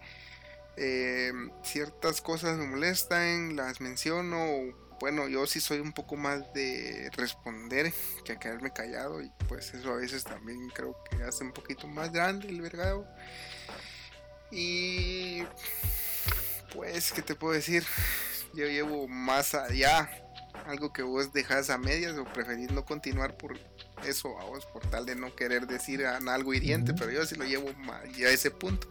[0.78, 1.32] eh,
[1.64, 4.87] ciertas cosas me molestan, las menciono.
[5.00, 7.94] Bueno, yo sí soy un poco más de responder
[8.26, 9.22] que a quedarme callado.
[9.22, 13.08] Y pues eso a veces también creo que hace un poquito más grande el vergado.
[14.52, 15.44] Y
[16.74, 17.84] pues, ¿qué te puedo decir?
[18.54, 20.10] Yo llevo más allá.
[20.66, 23.58] Algo que vos dejas a medias o preferís no continuar por
[24.06, 27.46] eso a vos, por tal de no querer decir algo hiriente, pero yo sí lo
[27.46, 28.90] llevo ma- ya a ese punto.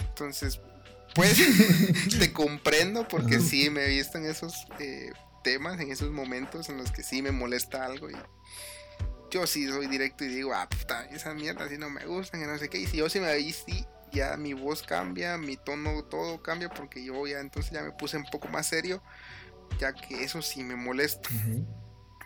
[0.00, 0.58] Entonces,
[1.14, 1.36] pues,
[2.18, 6.78] te comprendo porque sí me he visto en esos eh, temas, en esos momentos en
[6.78, 8.16] los que sí me molesta algo y
[9.30, 12.46] yo sí soy directo y digo, ah, puta, esa mierda sí no me gustan, que
[12.46, 12.78] no sé qué.
[12.78, 16.68] Y si yo sí me veí, sí, ya mi voz cambia, mi tono, todo cambia,
[16.68, 19.02] porque yo ya entonces ya me puse un poco más serio,
[19.78, 21.30] ya que eso sí me molesta.
[21.30, 21.66] Ujú.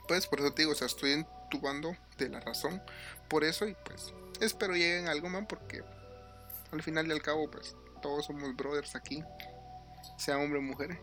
[0.09, 2.83] Pues por eso te digo, o sea, estoy en tu bando de la razón,
[3.29, 5.83] por eso, y pues espero lleguen algo más, porque
[6.72, 9.22] al final y al cabo, pues todos somos brothers aquí,
[10.16, 10.99] sea hombre o mujer.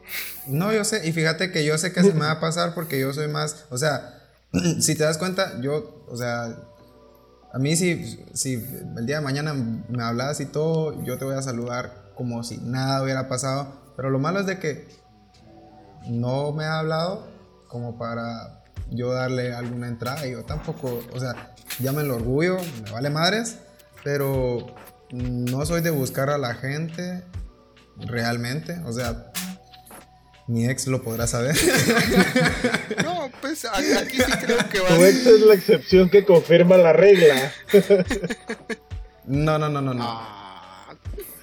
[0.48, 3.00] No, yo sé, y fíjate que yo sé que se me va a pasar porque
[3.00, 4.22] yo soy más, o sea,
[4.80, 6.58] si te das cuenta, yo, o sea,
[7.54, 11.36] a mí si, si el día de mañana me hablas y todo, yo te voy
[11.36, 14.88] a saludar como si nada hubiera pasado, pero lo malo es de que
[16.08, 17.28] no me ha hablado
[17.68, 23.10] como para yo darle alguna entrada, yo tampoco, o sea, llamen el orgullo, me vale
[23.10, 23.58] madres,
[24.04, 24.76] pero
[25.12, 27.24] no soy de buscar a la gente
[27.98, 29.32] realmente, o sea,
[30.48, 31.56] mi ex lo podrá saber.
[33.04, 36.94] No, pues aquí sí creo que va Tu ex es la excepción que confirma la
[36.94, 37.52] regla.
[39.26, 40.04] No, no, no, no, no.
[40.06, 40.94] Ah,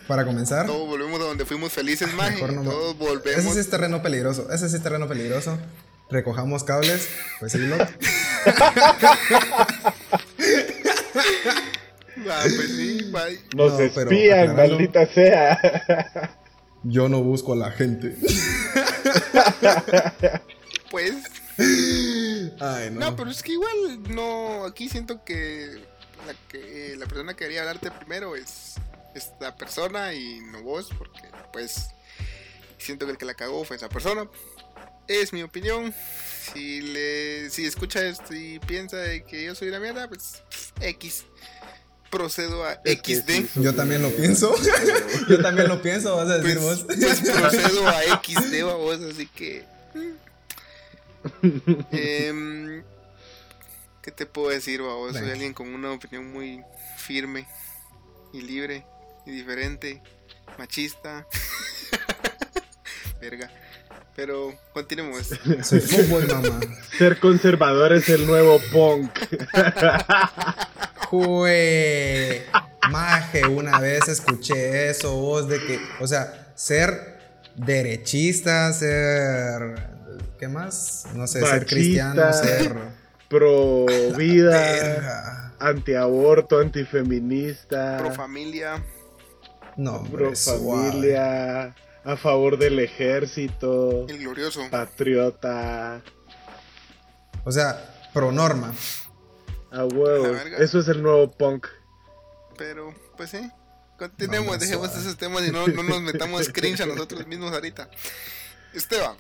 [0.07, 2.13] Para comenzar, todos volvemos a donde fuimos felices.
[2.15, 3.55] Mejor no- Todos ese volvemos.
[3.55, 4.51] sí es terreno peligroso.
[4.53, 5.59] Ese sí es terreno peligroso.
[6.11, 7.09] Recojamos cables,
[7.41, 7.59] pues sí.
[12.29, 13.41] Ah, pues sí, bye.
[13.57, 16.37] Nos No, pero espían, maldita sea.
[16.83, 18.17] Yo no busco a la gente.
[20.91, 21.15] Pues,
[22.61, 22.99] Ay, no.
[22.99, 25.81] no, pero es que igual, no, aquí siento que
[26.27, 28.75] la, que la persona que quería hablarte primero es
[29.15, 31.21] esta persona y no vos, porque
[31.53, 31.91] pues
[32.79, 34.29] siento que el que la cagó fue esa persona.
[35.07, 35.95] Es mi opinión.
[36.53, 40.43] Si le si escucha esto y piensa de que yo soy la mierda, pues
[40.81, 41.25] X.
[42.11, 43.61] Procedo a XD.
[43.63, 44.55] Yo también lo pienso.
[45.29, 46.97] Yo también lo pienso, vas a decir pues, vos.
[46.97, 49.65] pues procedo a XD, vos, así que.
[51.93, 52.83] Em,
[54.03, 55.17] ¿Qué te puedo decir, babos?
[55.17, 56.63] Soy alguien con una opinión muy
[56.97, 57.47] firme
[58.33, 58.85] y libre
[59.27, 60.03] y diferente,
[60.59, 61.27] machista.
[63.21, 63.51] Verga.
[64.17, 65.29] Pero continuemos.
[65.63, 66.61] Soy fútbol, mamá.
[66.99, 69.11] Ser conservador es el nuevo punk.
[71.11, 72.47] Jue.
[72.89, 77.19] Maje, una vez escuché eso, vos, de que, o sea, ser
[77.57, 79.91] derechista, ser.
[80.39, 81.07] ¿Qué más?
[81.15, 82.75] No sé, ser cristiano, ser.
[83.29, 88.83] Pro vida, antiaborto, antifeminista, Pro familia.
[89.77, 90.91] No, hombre, pro suave.
[90.91, 94.63] familia, a favor del ejército, El glorioso.
[94.71, 96.01] patriota.
[97.45, 98.73] O sea, pro norma.
[99.71, 100.59] A verga.
[100.59, 101.67] Eso es el nuevo punk.
[102.57, 103.51] Pero, pues sí.
[103.99, 107.91] Continuemos, No, dejemos esos temas y no, no nos metamos cringe a nosotros mismos ahorita.
[108.73, 109.17] Esteban,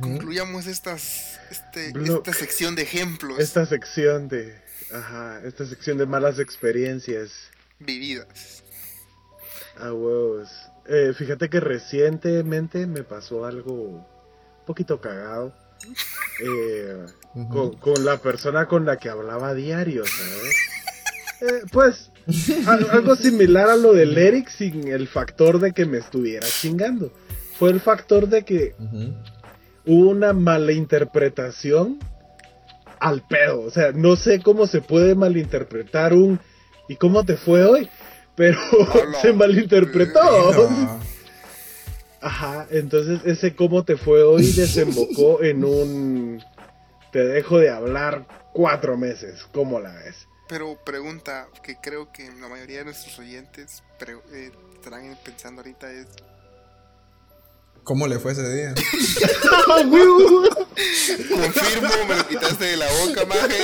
[0.00, 4.62] concluyamos estas, este, esta sección de ejemplos Esta sección de.
[4.92, 7.50] Ajá, esta sección de malas experiencias.
[7.78, 8.62] vividas.
[9.76, 10.50] A huevos.
[10.86, 14.06] Eh, fíjate que recientemente me pasó algo un
[14.66, 15.54] poquito cagado.
[16.42, 20.54] Eh, Con, con la persona con la que hablaba a diario, ¿sabes?
[21.42, 22.10] Eh, pues,
[22.66, 27.10] al- algo similar a lo del Eric sin el factor de que me estuviera chingando.
[27.58, 28.74] Fue el factor de que
[29.86, 31.98] hubo una malinterpretación
[32.98, 33.62] al pedo.
[33.62, 36.38] O sea, no sé cómo se puede malinterpretar un
[36.88, 37.88] ¿y cómo te fue hoy?
[38.36, 39.18] Pero Hola.
[39.22, 40.20] se malinterpretó.
[42.20, 46.44] Ajá, entonces ese cómo te fue hoy desembocó en un
[47.12, 49.46] te dejo de hablar cuatro meses.
[49.52, 50.26] ¿Cómo la ves?
[50.48, 55.90] Pero pregunta que creo que la mayoría de nuestros oyentes pre- eh, estarán pensando ahorita
[55.92, 56.06] es
[57.84, 58.74] ¿Cómo le fue ese día?
[61.30, 63.56] confirmo, me lo quitaste de la boca, maje.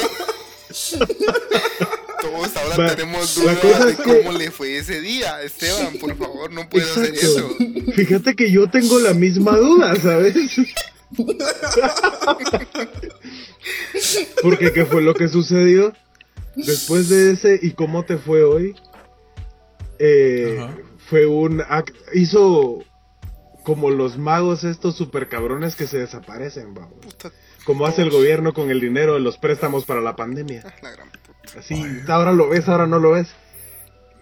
[2.22, 5.42] todos ahora tenemos dudas de cómo le fue ese día.
[5.42, 7.49] Esteban, por favor, no puedes hacer eso.
[7.94, 10.34] Fíjate que yo tengo la misma duda, ¿sabes?
[14.43, 15.93] Porque qué fue lo que sucedió
[16.55, 18.74] después de ese y cómo te fue hoy.
[19.99, 20.59] Eh,
[21.09, 21.62] fue un
[22.14, 22.84] hizo
[23.64, 26.95] como los magos estos super cabrones que se desaparecen, vamos.
[27.64, 30.62] Como hace el gobierno con el dinero de los préstamos para la pandemia.
[31.59, 33.28] Así, ahora lo ves, ahora no lo ves.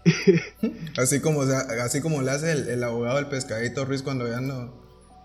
[0.98, 4.83] así como así como le hace el, el abogado del pescadito Ruiz cuando ya no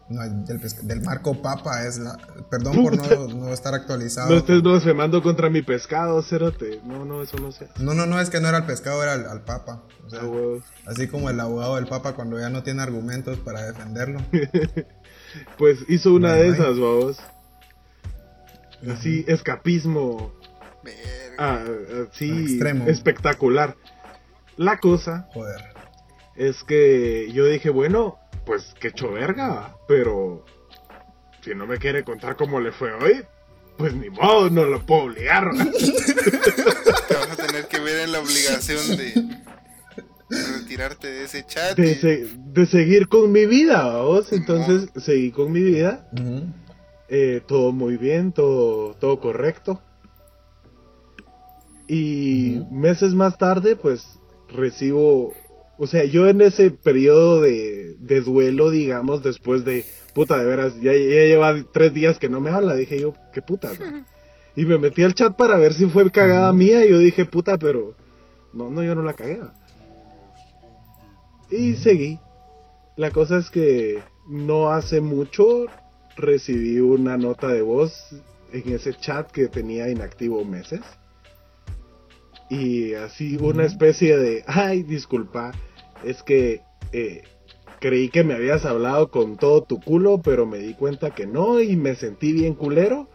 [0.09, 2.17] no, del, del, Marco Papa es la.
[2.49, 4.29] Perdón por no, no, estar actualizado.
[4.29, 6.81] No estés blasfemando contra mi pescado, Cerote.
[6.83, 7.67] No, no, eso no sé.
[7.79, 9.83] No, no, no, es que no era el pescado, era al, Papa.
[10.05, 13.63] O sea, ah, así como el abogado del Papa cuando ya no tiene argumentos para
[13.65, 14.19] defenderlo.
[15.59, 17.19] pues hizo una de esas, vamos.
[18.91, 20.33] Así, escapismo.
[21.37, 21.63] Ah,
[22.13, 23.75] sí, espectacular.
[24.57, 25.27] La cosa.
[25.33, 25.63] Joder.
[26.35, 28.18] Es que yo dije, bueno,
[28.49, 30.43] pues que hecho verga, pero
[31.43, 33.21] si no me quiere contar cómo le fue hoy,
[33.77, 35.51] pues ni modo, no lo puedo obligar.
[35.53, 39.13] Te vas a tener que ver en la obligación de
[40.29, 41.77] retirarte de ese chat.
[41.77, 44.33] De, seguir con mi vida, vos.
[44.33, 46.09] Entonces seguí con mi vida.
[47.07, 49.79] Eh, todo muy bien, todo, todo correcto.
[51.87, 55.35] Y meses más tarde, pues recibo
[55.81, 60.91] o sea, yo en ese periodo de, duelo, digamos, después de, puta, de veras, ya,
[60.91, 63.71] lleva tres días que no me habla, dije yo, qué puta.
[64.57, 67.57] Y me metí al chat para ver si fue cagada mía y yo dije, puta,
[67.57, 67.95] pero
[68.51, 69.39] no, no, yo no la cagué.
[71.49, 72.19] Y seguí.
[72.97, 75.67] La cosa es que no hace mucho
[76.17, 77.93] recibí una nota de voz
[78.51, 80.81] en ese chat que tenía inactivo meses.
[82.49, 85.53] Y así una especie de, ay, disculpa,
[86.03, 87.23] es que eh,
[87.79, 91.59] creí que me habías hablado con todo tu culo, pero me di cuenta que no
[91.61, 93.09] y me sentí bien culero,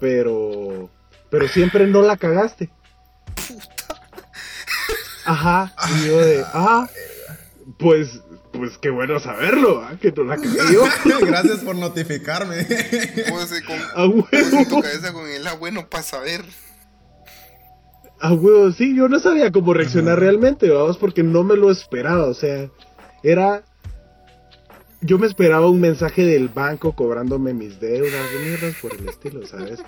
[0.00, 0.90] pero
[1.30, 2.70] pero siempre no la cagaste.
[3.34, 4.00] Puta.
[5.24, 6.88] Ajá, y yo de, ah,
[7.78, 8.20] pues
[8.52, 9.96] pues qué bueno saberlo, ¿ah?
[10.00, 10.84] que no la cagué yo.
[11.26, 12.64] Gracias por notificarme.
[12.64, 16.44] Pues, con, pues, tu cabeza con él, bueno para saber.
[18.26, 22.24] Ah, huevo, sí, yo no sabía cómo reaccionar realmente, vamos, porque no me lo esperaba,
[22.26, 22.68] o sea,
[23.22, 23.62] era...
[25.00, 29.78] Yo me esperaba un mensaje del banco cobrándome mis deudas, mierdas por el estilo, ¿sabes?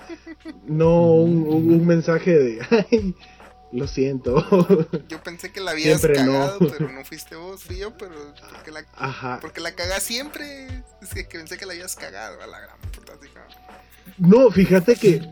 [0.65, 2.61] No un, mensaje de,
[2.91, 3.13] ay,
[3.73, 4.47] lo siento.
[5.09, 8.15] Yo pensé que la habías cagado, pero no fuiste vos, fui yo, pero
[8.51, 9.39] porque la, Ajá.
[9.41, 13.13] Porque la cagas siempre, es que pensé que la habías cagado a la gran puta.
[14.17, 15.27] No, fíjate que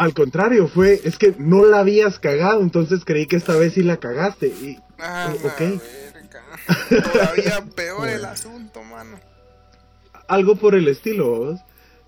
[0.00, 3.82] al contrario, fue, es que no la habías cagado, entonces creí que esta vez sí
[3.82, 4.46] la cagaste.
[4.46, 5.60] Y, ah, ok.
[7.12, 9.20] Todavía peor el asunto, mano.
[10.26, 11.54] Algo por el estilo,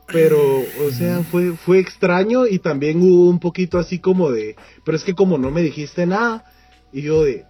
[0.06, 4.96] pero, o sea, fue, fue extraño y también hubo un poquito así como de, pero
[4.96, 6.50] es que como no me dijiste nada,
[6.94, 7.44] y yo de,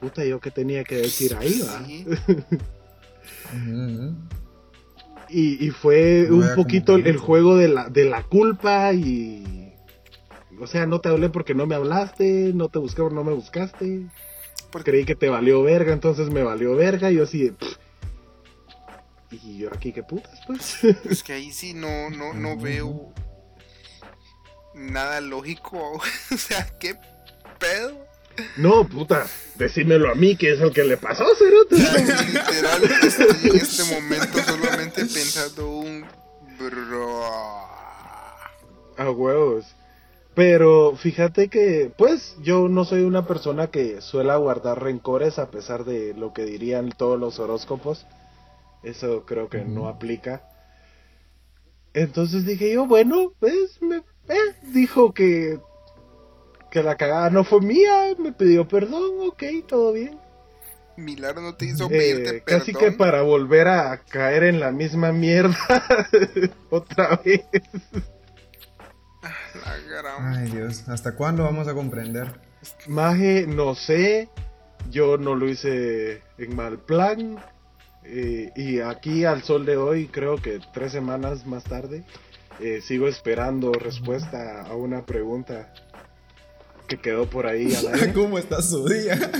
[0.00, 1.86] puta, yo qué tenía que decir ahí, va.
[5.28, 9.63] y, y, fue un poquito el juego de la, de la culpa y
[10.60, 13.32] o sea, no te hablé porque no me hablaste, no te busqué porque no me
[13.32, 14.06] buscaste.
[14.70, 17.10] Porque creí que te valió verga, entonces me valió verga.
[17.10, 17.54] Y yo así de.
[19.30, 20.78] Y yo aquí, ¿qué putas, pues?
[21.04, 23.12] Es que ahí sí no, no, no veo
[24.74, 26.00] nada lógico.
[26.32, 26.96] o sea, ¿qué
[27.58, 28.06] pedo?
[28.56, 31.76] No, puta, decímelo a mí que es el que le pasó, Cerote.
[31.76, 36.04] Literal, estoy en este momento solamente pensando un
[36.58, 37.24] bro.
[38.96, 39.66] A huevos.
[40.34, 45.84] Pero fíjate que, pues, yo no soy una persona que suela guardar rencores a pesar
[45.84, 48.04] de lo que dirían todos los horóscopos.
[48.82, 50.42] Eso creo que no aplica.
[51.94, 55.60] Entonces dije yo, bueno, pues, me, eh, dijo que,
[56.70, 60.18] que la cagada no fue mía, me pidió perdón, ok, todo bien.
[60.96, 65.12] Milagro no te hizo pedirte eh, Casi que para volver a caer en la misma
[65.12, 65.56] mierda
[66.70, 67.44] otra vez.
[70.20, 72.28] Ay Dios, ¿hasta cuándo vamos a comprender?
[72.86, 74.28] Maje, no sé,
[74.90, 77.38] yo no lo hice en mal plan.
[78.04, 82.04] Eh, y aquí al sol de hoy, creo que tres semanas más tarde,
[82.60, 85.72] eh, sigo esperando respuesta a una pregunta
[86.86, 87.74] que quedó por ahí
[88.14, 89.18] ¿Cómo está su día?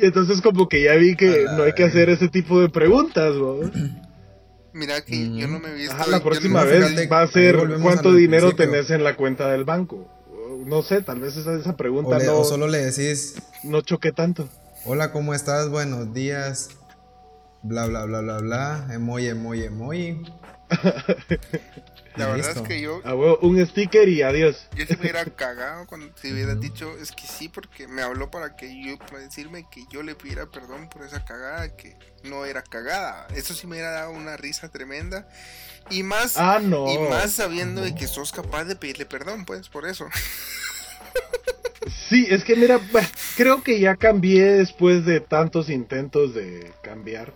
[0.00, 3.34] y entonces como que ya vi que no hay que hacer ese tipo de preguntas,
[3.34, 3.60] ¿no?
[4.72, 5.94] Mira que yo no me he visto.
[6.10, 10.06] la próxima vez va a ser cuánto dinero tenés en la cuenta del banco.
[10.66, 13.80] no sé, tal vez esa, esa pregunta O, le- no, o solo le decís, no
[13.82, 14.48] choque tanto.
[14.84, 15.68] hola, ¿cómo estás?
[15.68, 16.70] Buenos días.
[17.62, 18.86] Bla, bla, bla, bla, bla.
[18.92, 20.22] Emoji, emoji, emoji.
[22.16, 24.68] La verdad es que yo, A huevo, un sticker y adiós.
[24.76, 28.30] yo se me hubiera cagado cuando si hubiera dicho es que sí, porque me habló
[28.30, 32.44] para que yo, para decirme que yo le pidiera perdón por esa cagada, que no
[32.44, 33.26] era cagada.
[33.34, 35.28] Eso sí me hubiera dado una risa tremenda.
[35.90, 36.92] Y más, Ah, no.
[36.92, 40.06] y más sabiendo de que sos capaz de pedirle perdón, pues, por eso.
[42.08, 42.78] Sí, es que mira,
[43.36, 47.34] creo que ya cambié después de tantos intentos de cambiar.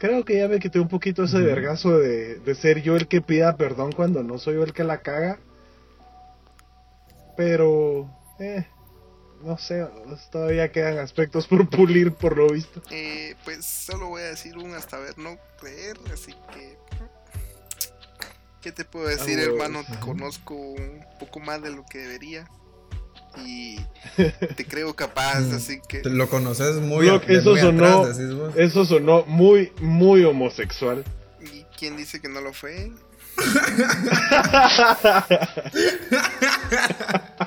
[0.00, 3.20] Creo que ya me quité un poquito ese vergazo de, de ser yo el que
[3.20, 5.38] pida perdón cuando no soy yo el que la caga.
[7.36, 8.66] Pero, eh,
[9.44, 9.86] no sé,
[10.32, 12.80] todavía quedan aspectos por pulir por lo visto.
[12.90, 16.78] Eh, pues solo voy a decir un hasta ver no creer, así que...
[18.62, 19.84] ¿Qué te puedo decir, Ah, hermano?
[19.84, 22.48] Te conozco un poco más de lo que debería.
[23.44, 23.78] Y
[24.56, 25.54] te creo capaz, Mm.
[25.54, 25.98] así que...
[26.00, 28.52] Te Lo conoces muy, Look, de eso muy sonó- atrás, decís vos.
[28.56, 31.04] Eso sonó muy, muy homosexual.
[31.40, 32.92] ¿Y quién dice que no lo fue?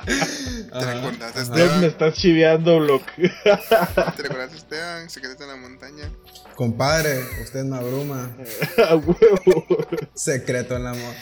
[0.04, 1.10] ¿Te ajá.
[1.40, 1.80] Esteban?
[1.80, 3.02] Me estás chiveando, Block.
[3.14, 5.08] ¿Te recuerdas, Esteban?
[5.10, 6.10] Secreto en la montaña.
[6.56, 8.30] Compadre, usted me abruma.
[8.88, 9.66] A huevo.
[10.14, 11.14] Secreto en la mo-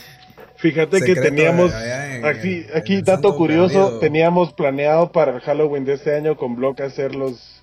[0.62, 3.98] Fíjate que teníamos en- aquí, en aquí dato curioso, Perdido.
[3.98, 7.58] teníamos planeado para el Halloween de este año con Block hacer los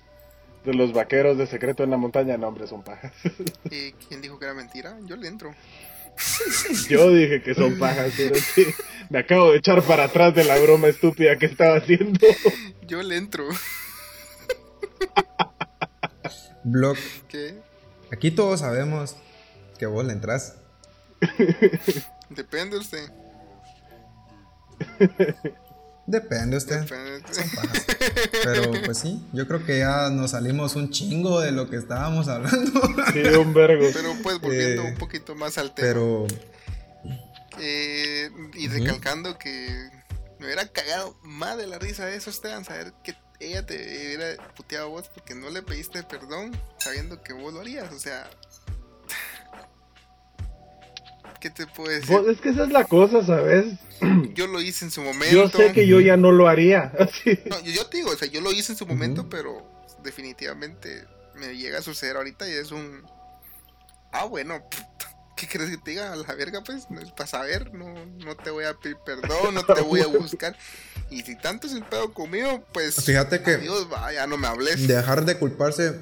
[0.66, 3.12] de los vaqueros de secreto en la montaña, no hombre, son pajas.
[3.70, 4.94] ¿Y quién dijo que era mentira?
[5.06, 5.54] Yo le entro.
[6.90, 8.66] Yo dije que son pajas, pero sí,
[9.08, 12.20] me acabo de echar para atrás de la broma estúpida que estaba haciendo.
[12.86, 13.48] Yo le entro.
[16.64, 16.98] Block.
[17.28, 17.54] ¿Qué?
[18.12, 19.16] Aquí todos sabemos
[19.78, 20.56] que vos le entras.
[22.30, 23.10] Depende usted.
[26.06, 26.80] Depende usted.
[26.80, 27.44] Depende usted.
[27.54, 27.86] Pajas.
[28.44, 32.28] Pero pues sí, yo creo que ya nos salimos un chingo de lo que estábamos
[32.28, 32.80] hablando.
[33.12, 33.86] Sí, un vergo.
[33.92, 35.86] Pero pues volviendo Eh, un poquito más al tema.
[35.88, 36.26] Pero
[37.60, 39.90] Eh, y recalcando que
[40.38, 44.42] me hubiera cagado más de la risa de eso, Esteban, saber que ella te hubiera
[44.54, 47.92] puteado a vos porque no le pediste perdón sabiendo que vos lo harías.
[47.92, 48.28] O sea,
[51.40, 52.10] ¿qué te puedo decir?
[52.10, 53.66] Vos- es que esa es la cosa, ¿sabes?
[54.34, 55.34] Yo lo hice en su momento.
[55.34, 56.92] Yo sé que yo ya no lo haría.
[56.98, 57.38] Así.
[57.50, 59.66] No, yo, yo te digo, o sea, yo lo hice en su momento, pero
[60.02, 63.02] definitivamente me llega a suceder ahorita y es un.
[64.12, 64.62] Ah, bueno,
[65.36, 66.12] ¿qué crees que te diga?
[66.12, 69.54] A la verga, pues, no es para saber, no, no te voy a pedir perdón,
[69.54, 70.56] no te voy a buscar.
[71.10, 73.04] Y si tanto es el pedo conmigo, pues.
[73.04, 74.86] Fíjate que- Adiós, va, ya no me hables.
[74.88, 75.94] dejar de culparse.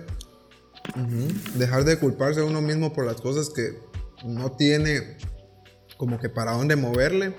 [1.55, 3.79] Dejar de culparse a uno mismo por las cosas que
[4.25, 5.17] no tiene
[5.97, 7.35] como que para dónde moverle.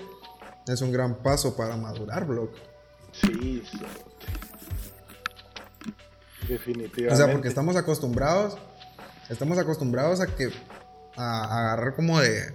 [0.66, 2.54] Es un gran paso para madurar, Block.
[3.12, 3.62] Sí.
[6.46, 7.12] Definitivamente.
[7.12, 8.58] O sea, porque estamos acostumbrados,
[9.28, 10.50] estamos acostumbrados a que,
[11.16, 12.54] a, a agarrar como de,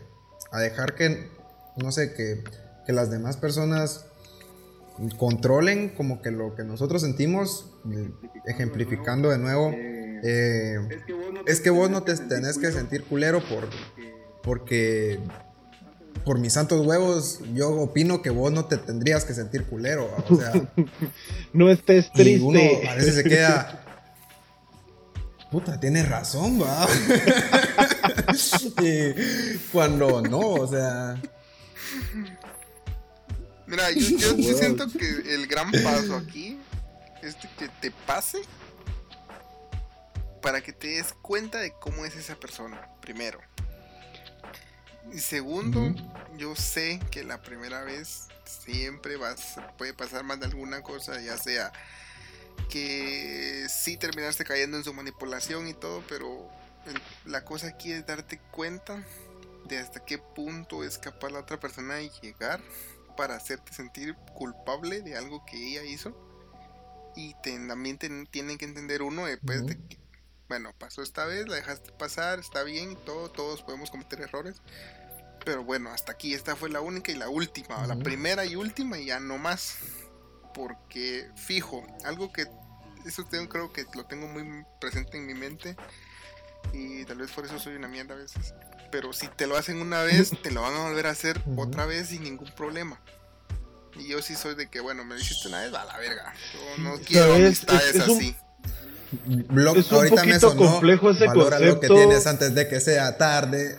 [0.51, 1.29] a dejar que,
[1.77, 2.43] no sé, que,
[2.85, 4.05] que las demás personas
[5.17, 7.71] controlen como que lo que nosotros sentimos,
[8.45, 10.77] ejemplificando de nuevo, eh,
[11.45, 13.67] es que vos no te tenés que sentir culero por,
[14.45, 15.19] porque
[16.23, 20.35] por mis santos huevos, yo opino que vos no te tendrías que sentir culero, o
[20.37, 20.53] sea...
[21.53, 22.45] No estés Y triste.
[22.45, 23.81] uno a veces se queda.
[25.51, 26.87] Puta, tienes razón, va.
[28.81, 31.21] y cuando no, o sea.
[33.67, 34.57] Mira, yo, yo, yo Wow.
[34.59, 36.59] siento que el gran paso aquí
[37.23, 38.39] es de que te pase
[40.41, 43.39] para que te des cuenta de cómo es esa persona, primero.
[45.13, 45.93] Y segundo,
[46.37, 51.37] yo sé que la primera vez siempre vas, puede pasar más de alguna cosa, ya
[51.37, 51.71] sea
[52.69, 56.49] que sí terminaste cayendo en su manipulación y todo, pero
[57.25, 59.03] la cosa aquí es darte cuenta
[59.67, 62.61] de hasta qué punto es capaz la otra persona de llegar
[63.17, 66.15] para hacerte sentir culpable de algo que ella hizo.
[67.15, 69.97] Y también te- tienen que entender uno después de que,
[70.47, 74.61] bueno, pasó esta vez, la dejaste pasar, está bien todo, todos podemos cometer errores.
[75.43, 78.97] Pero bueno, hasta aquí, esta fue la única y la última, la primera y última
[78.97, 79.77] y ya no más.
[80.53, 82.47] Porque fijo, algo que,
[83.05, 85.75] eso tengo, creo que lo tengo muy presente en mi mente.
[86.73, 88.53] Y tal vez por eso soy una mierda a veces.
[88.91, 91.85] Pero si te lo hacen una vez, te lo van a volver a hacer otra
[91.85, 92.99] vez sin ningún problema.
[93.97, 95.97] Y yo sí soy de que, bueno, me lo hiciste una vez, va a la
[95.97, 96.33] verga.
[96.53, 98.35] Yo no quiero amistades Es- es un- así.
[99.49, 100.71] Blog, Es un ahorita me poquito sonó.
[100.71, 101.95] complejo ese valora lo que concepto.
[101.95, 103.75] tienes antes de que sea tarde.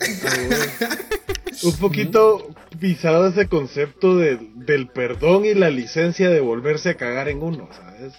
[1.64, 2.48] Un poquito
[2.78, 8.12] pisado ese concepto del perdón y la licencia de volverse a cagar en uno, ¿sabes?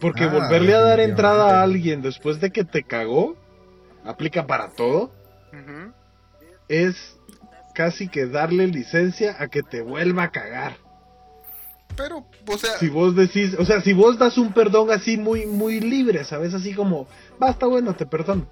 [0.00, 3.36] Porque ah, volverle a dar entrada a alguien después de que te cagó,
[4.04, 5.12] aplica para todo,
[6.68, 6.94] es
[7.74, 10.76] casi que darle licencia a que te vuelva a cagar.
[11.98, 12.78] Pero, o sea...
[12.78, 16.54] Si vos decís, o sea, si vos das un perdón así muy, muy libre, ¿sabes?
[16.54, 17.08] Así como,
[17.40, 18.48] basta, bueno, te perdono.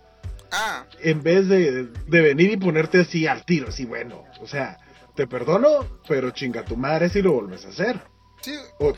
[0.50, 0.84] Ah.
[1.00, 4.78] En vez de, de venir y ponerte así al tiro, así, bueno, o sea,
[5.14, 8.00] te perdono, pero chinga tu madre si lo vuelves a hacer.
[8.42, 8.54] Sí.
[8.80, 8.92] O,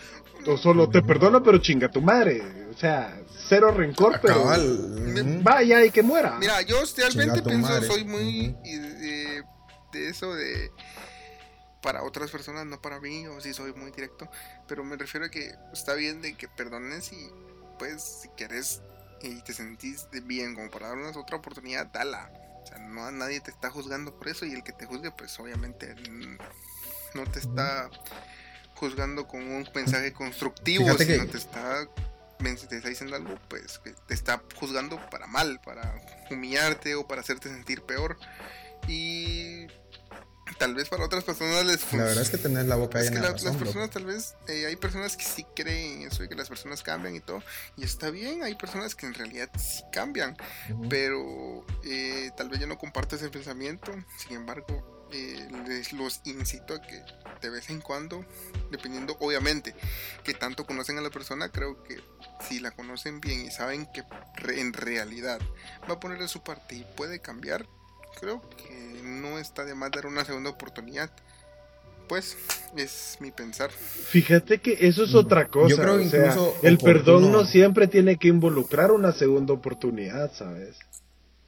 [0.46, 2.42] o solo te perdono, pero chinga tu madre.
[2.70, 4.44] O sea, cero rencor, pero
[5.42, 6.38] vaya y que muera.
[6.38, 8.56] Mira, yo realmente pienso, soy muy
[9.92, 10.70] de eso de
[11.80, 14.28] para otras personas, no para mí, o si soy muy directo,
[14.66, 17.30] pero me refiero a que está bien de que perdones y
[17.78, 18.82] pues si quieres
[19.22, 22.30] y te sentís bien como para darnos otra oportunidad, dala.
[22.62, 25.38] O sea, no nadie te está juzgando por eso y el que te juzgue pues
[25.40, 25.94] obviamente
[27.14, 27.88] no te está
[28.74, 31.88] juzgando con un mensaje constructivo, sino te está
[32.38, 36.00] te está diciendo algo, pues te está juzgando para mal, para
[36.30, 38.16] humillarte o para hacerte sentir peor.
[38.86, 39.66] Y
[40.58, 43.42] tal vez para otras personas les La verdad es que tenés la boca llena de
[43.42, 46.82] Las personas tal vez, eh, hay personas que sí creen eso y que las personas
[46.82, 47.42] cambian y todo,
[47.76, 50.36] y está bien, hay personas que en realidad sí cambian,
[50.88, 56.74] pero eh, tal vez yo no comparto ese pensamiento, sin embargo, eh, les los incito
[56.74, 57.02] a que
[57.40, 58.24] de vez en cuando,
[58.70, 59.74] dependiendo obviamente
[60.22, 61.98] que tanto conocen a la persona, creo que
[62.46, 64.04] si la conocen bien y saben que
[64.54, 65.40] en realidad
[65.88, 67.66] va a poner de su parte y puede cambiar,
[68.20, 71.10] creo que no está de más dar una segunda oportunidad.
[72.08, 72.36] Pues
[72.74, 73.70] es mi pensar.
[73.70, 75.68] Fíjate que eso es otra cosa.
[75.68, 80.78] Yo creo incluso el perdón no siempre tiene que involucrar una segunda oportunidad, ¿sabes?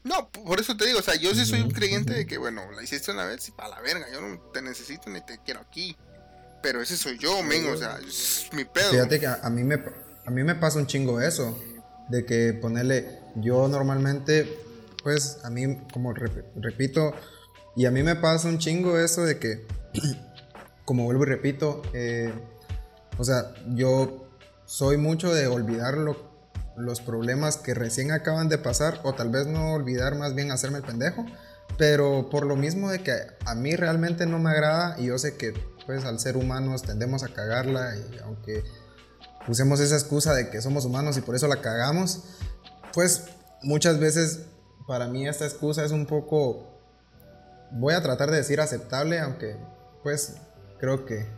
[0.03, 2.63] No, por eso te digo, o sea, yo sí soy un creyente de que, bueno,
[2.73, 5.61] la hiciste una vez y para la verga, yo no te necesito ni te quiero
[5.61, 5.97] aquí.
[6.63, 8.91] Pero ese soy yo, men, o sea, es mi pedo.
[8.91, 9.83] Fíjate que a, mí me,
[10.27, 11.59] a mí me pasa un chingo eso,
[12.09, 14.59] de que ponerle, yo normalmente,
[15.03, 17.13] pues, a mí, como repito,
[17.77, 19.67] y a mí me pasa un chingo eso de que,
[20.85, 22.33] como vuelvo y repito, eh,
[23.19, 24.29] o sea, yo
[24.65, 26.31] soy mucho de olvidarlo
[26.77, 30.79] los problemas que recién acaban de pasar o tal vez no olvidar más bien hacerme
[30.79, 31.27] el pendejo,
[31.77, 33.13] pero por lo mismo de que
[33.45, 35.53] a mí realmente no me agrada y yo sé que
[35.87, 38.65] pues al ser humanos tendemos a cagarla y aunque
[39.49, 42.23] usemos esa excusa de que somos humanos y por eso la cagamos,
[42.93, 43.25] pues
[43.63, 44.41] muchas veces
[44.91, 46.67] para mí esta excusa es un poco
[47.71, 49.55] voy a tratar de decir aceptable, aunque
[50.03, 50.35] pues
[50.81, 51.29] creo que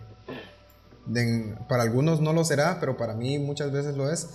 [1.68, 4.30] para algunos no lo será, pero para mí muchas veces lo es.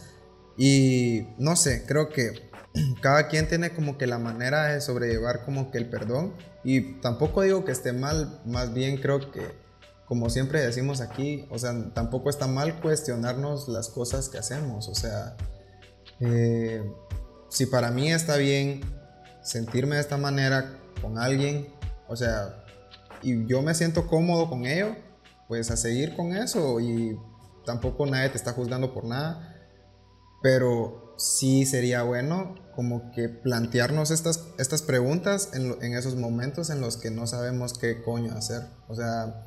[0.56, 2.52] Y no sé, creo que
[3.02, 6.36] cada quien tiene como que la manera de sobrellevar como que el perdón.
[6.64, 9.42] Y tampoco digo que esté mal, más bien creo que,
[10.06, 14.88] como siempre decimos aquí, o sea, tampoco está mal cuestionarnos las cosas que hacemos.
[14.88, 15.36] O sea,
[16.20, 16.84] eh,
[17.50, 18.82] si para mí está bien
[19.48, 21.68] sentirme de esta manera con alguien,
[22.08, 22.64] o sea,
[23.22, 24.96] y yo me siento cómodo con ello,
[25.48, 27.18] pues a seguir con eso y
[27.66, 29.56] tampoco nadie te está juzgando por nada
[30.42, 36.80] pero sí sería bueno como que plantearnos estas, estas preguntas en, en, esos momentos en
[36.80, 38.68] los que no sabemos qué coño hacer.
[38.88, 39.47] O sea,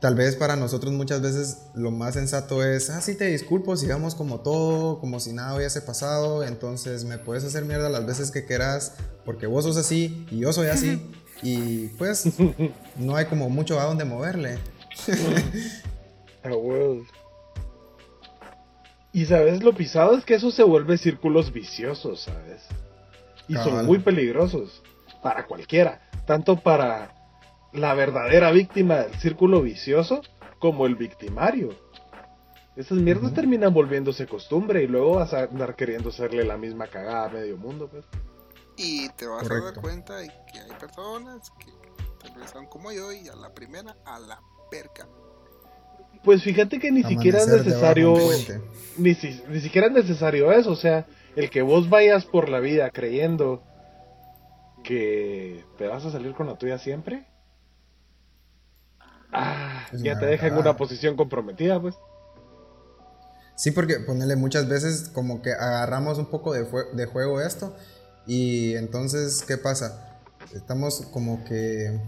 [0.00, 4.14] tal vez para nosotros muchas veces lo más sensato es, ah, sí te disculpo, sigamos
[4.14, 8.44] como todo, como si nada hubiese pasado, entonces me puedes hacer mierda las veces que
[8.44, 8.94] quieras,
[9.24, 11.10] porque vos sos así y yo soy así,
[11.42, 12.24] y pues
[12.96, 14.58] no hay como mucho a dónde moverle.
[19.10, 22.62] Y sabes, lo pisado es que eso se vuelve círculos viciosos, ¿sabes?
[23.48, 24.82] Y son muy peligrosos
[25.22, 27.17] para cualquiera, tanto para
[27.72, 30.22] la verdadera víctima del círculo vicioso
[30.58, 31.70] como el victimario.
[32.76, 37.26] Esas mierdas terminan volviéndose costumbre y luego vas a andar queriendo hacerle la misma cagada
[37.26, 38.04] a medio mundo, pues.
[38.76, 41.72] Y te vas a dar cuenta de que hay personas que
[42.22, 44.40] tal vez son como yo y a la primera a la
[44.70, 45.08] perca.
[46.22, 48.14] Pues fíjate que ni siquiera es necesario.
[48.96, 49.16] Ni,
[49.48, 50.70] ni siquiera es necesario eso.
[50.70, 53.62] O sea, el que vos vayas por la vida creyendo
[54.84, 57.26] que te vas a salir con la tuya siempre.
[59.32, 61.94] Ah, ya te deja en una posición comprometida, pues.
[63.56, 67.74] Sí, porque ponerle muchas veces como que agarramos un poco de, de juego esto
[68.26, 70.20] y entonces, ¿qué pasa?
[70.54, 72.00] Estamos como que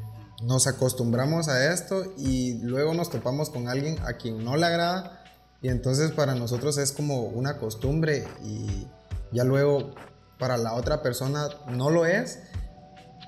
[0.42, 5.24] nos acostumbramos a esto y luego nos topamos con alguien a quien no le agrada
[5.60, 8.86] y entonces para nosotros es como una costumbre y
[9.32, 9.94] ya luego
[10.38, 12.38] para la otra persona no lo es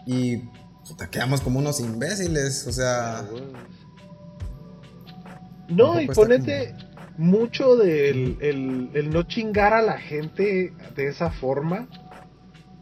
[0.06, 0.48] y
[1.10, 3.24] quedamos como unos imbéciles, o sea...
[5.76, 6.74] No, y ponete
[7.16, 11.88] mucho del el, no chingar a la gente de esa forma,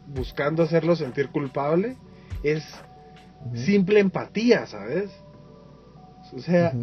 [0.07, 1.97] buscando hacerlo sentir culpable,
[2.43, 2.63] es
[3.53, 5.09] simple empatía, ¿sabes?
[6.33, 6.73] O sea,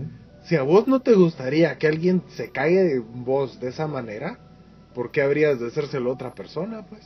[0.43, 4.39] si a vos no te gustaría que alguien se caiga de vos de esa manera,
[4.95, 7.03] ¿por qué habrías de hacérselo a otra persona, pues?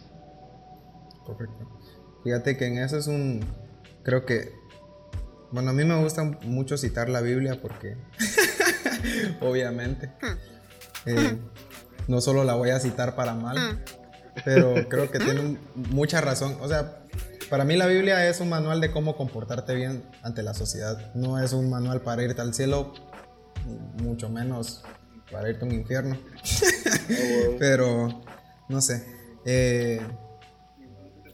[1.25, 1.69] Correcto.
[2.25, 3.45] Fíjate que en eso es un,
[4.03, 4.53] creo que,
[5.51, 7.97] bueno, a mí me gusta mucho citar la Biblia porque,
[9.41, 10.11] obviamente,
[11.07, 11.39] eh,
[12.09, 13.83] no solo la voy a citar para mal,
[14.45, 16.57] pero creo que tiene mucha razón.
[16.61, 17.03] O sea,
[17.51, 21.13] para mí la Biblia es un manual de cómo comportarte bien ante la sociedad.
[21.15, 22.93] No es un manual para irte al cielo,
[24.03, 24.83] mucho menos
[25.31, 26.19] para irte a un infierno.
[27.59, 28.23] Pero,
[28.69, 29.07] no sé.
[29.45, 30.01] Eh,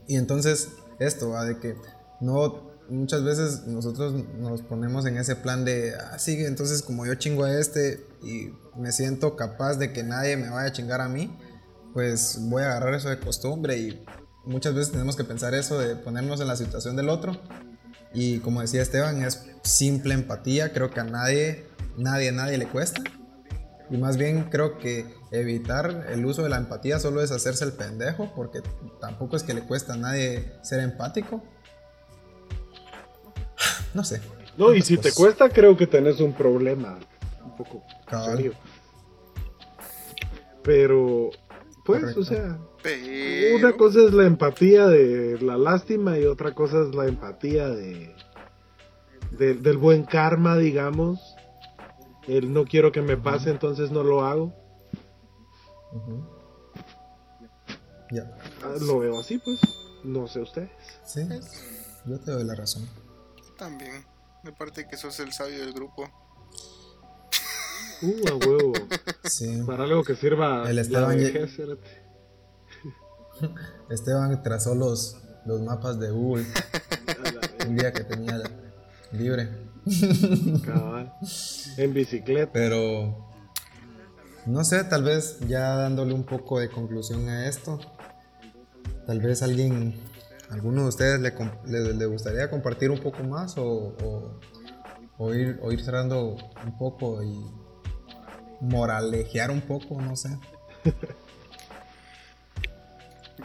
[0.06, 1.76] y entonces, esto, de que
[2.20, 7.44] no, muchas veces nosotros nos ponemos en ese plan de, ah, entonces como yo chingo
[7.44, 11.36] a este y me siento capaz de que nadie me vaya a chingar a mí,
[11.92, 14.04] pues voy a agarrar eso de costumbre y
[14.44, 17.40] muchas veces tenemos que pensar eso de ponernos en la situación del otro.
[18.14, 21.66] Y como decía Esteban, es simple empatía, creo que a nadie,
[21.96, 23.02] nadie, nadie le cuesta.
[23.90, 27.72] Y más bien creo que evitar el uso de la empatía solo es hacerse el
[27.72, 28.60] pendejo, porque
[29.00, 31.42] tampoco es que le cuesta a nadie ser empático.
[33.94, 34.20] No sé.
[34.56, 36.98] No, y si te cuesta, creo que tenés un problema.
[37.44, 37.82] Un poco
[38.26, 38.52] serio.
[40.62, 41.30] Pero,
[41.84, 42.58] pues, o sea,
[43.54, 48.14] una cosa es la empatía de la lástima y otra cosa es la empatía de,
[49.38, 51.36] del buen karma, digamos.
[52.26, 54.52] El no quiero que me pase, entonces no lo hago.
[58.10, 58.36] Ya.
[58.62, 59.60] Ah, lo veo así, pues.
[60.04, 60.70] No sé ustedes.
[61.04, 61.26] Sí,
[62.04, 62.86] yo te doy la razón.
[63.58, 64.04] También.
[64.44, 66.08] Me parece que sos el sabio del grupo.
[68.00, 68.72] Uh, a huevo.
[69.24, 69.62] Sí.
[69.66, 70.70] Para algo que sirva.
[70.70, 71.18] El Esteban,
[73.90, 76.46] Esteban trazó los, los mapas de Google.
[77.68, 78.40] un día que tenía
[79.12, 79.50] libre.
[81.76, 82.50] En bicicleta.
[82.52, 83.26] Pero.
[84.46, 87.80] No sé, tal vez ya dándole un poco de conclusión a esto.
[89.06, 90.00] Tal vez alguien
[90.50, 94.38] ¿Alguno de ustedes le, gustaría compartir un poco más o,
[95.18, 97.44] o, ir, cerrando un poco y
[98.60, 100.00] moralejear un poco?
[100.00, 100.30] No sé.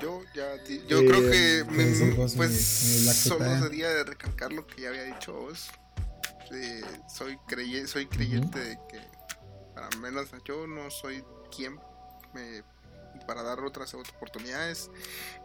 [0.01, 0.55] Yo ya,
[0.87, 1.65] yo creo que
[2.35, 2.65] pues
[3.15, 5.69] solo sería de recalcar lo que ya había dicho vos.
[7.07, 8.99] soy creyente, soy creyente de que
[9.75, 11.23] para menos yo no soy
[11.55, 11.79] quien
[12.33, 12.63] me,
[13.27, 14.89] para dar otras oportunidades.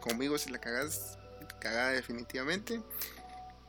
[0.01, 1.18] Conmigo si la cagas
[1.61, 2.81] cagada definitivamente,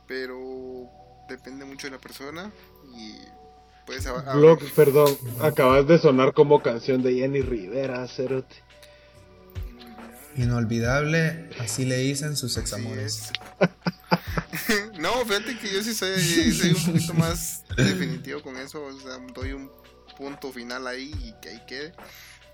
[0.06, 0.88] pero
[1.28, 2.52] depende mucho de la persona
[2.94, 3.16] y
[3.86, 4.06] pues...
[4.74, 8.54] perdón, acabas de sonar como canción de Jenny Rivera, Cerote.
[10.36, 13.32] Inolvidable, así le dicen sus examores.
[14.98, 16.20] no, fíjate que yo sí soy,
[16.52, 19.70] soy un poquito más definitivo con eso, o sea, doy un
[20.16, 21.92] punto final ahí y que ahí quede.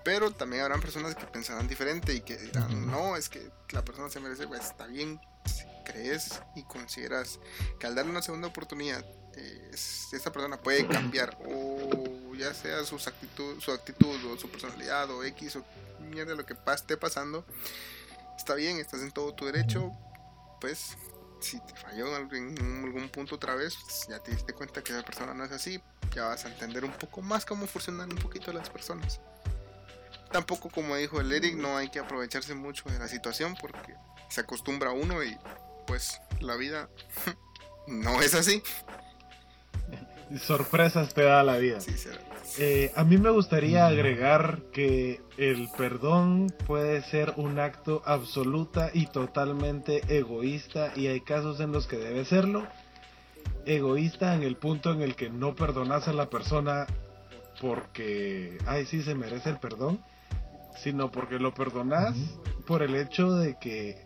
[0.07, 4.09] Pero también habrán personas que pensarán diferente y que dirán, no, es que la persona
[4.09, 7.41] se merece, pues está bien, si crees y consideras
[7.77, 9.03] que al darle una segunda oportunidad,
[9.35, 15.11] eh, esta persona puede cambiar, o ya sea su actitud, su actitud o su personalidad
[15.11, 15.65] o X o
[16.09, 17.45] mierda lo que esté pasando,
[18.37, 19.91] está bien, estás en todo tu derecho,
[20.61, 20.95] pues
[21.41, 22.55] si te falló en
[22.85, 25.81] algún, punto otra vez, pues, ya te diste cuenta que esa persona no es así,
[26.15, 29.19] ya vas a entender un poco más cómo funcionan un poquito las personas
[30.31, 33.95] tampoco como dijo el Eric, no hay que aprovecharse mucho de la situación porque
[34.29, 35.37] se acostumbra uno y
[35.85, 36.89] pues la vida
[37.87, 38.61] no es así.
[40.41, 41.79] Sorpresas te da la vida.
[42.59, 49.07] Eh, a mí me gustaría agregar que el perdón puede ser un acto absoluta y
[49.07, 52.67] totalmente egoísta y hay casos en los que debe serlo.
[53.65, 56.87] Egoísta en el punto en el que no perdonas a la persona
[57.61, 60.03] porque, ay, sí, se merece el perdón,
[60.83, 62.15] sino porque lo perdonas
[62.65, 64.05] por el hecho de que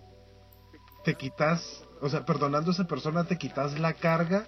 [1.04, 4.46] te quitas, o sea, perdonando a esa persona te quitas la carga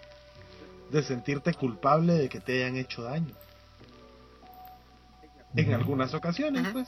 [0.91, 3.36] de sentirte culpable de que te hayan hecho daño.
[5.55, 6.88] En algunas ocasiones, pues.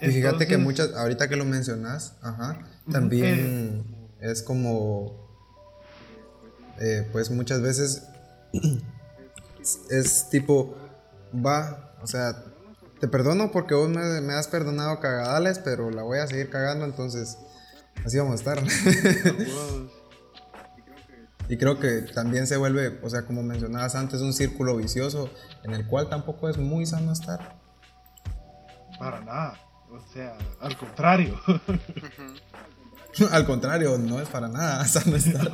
[0.00, 2.58] Y fíjate que muchas, ahorita que lo mencionas, ajá,
[2.90, 3.84] también
[4.20, 5.28] eh, es como,
[6.80, 8.06] eh, pues muchas veces
[9.90, 10.76] es tipo,
[11.34, 12.44] va, o sea,
[13.04, 17.36] te perdono porque vos me, has perdonado cagadales, pero la voy a seguir cagando, entonces
[18.02, 18.62] así vamos a estar.
[21.46, 25.28] Y creo que también se vuelve, o sea, como mencionabas antes, un círculo vicioso
[25.62, 27.58] en el cual tampoco es muy sano estar.
[28.98, 29.60] Para nada.
[29.90, 31.38] O sea, al contrario.
[33.30, 35.50] al contrario, no es para nada sano estar.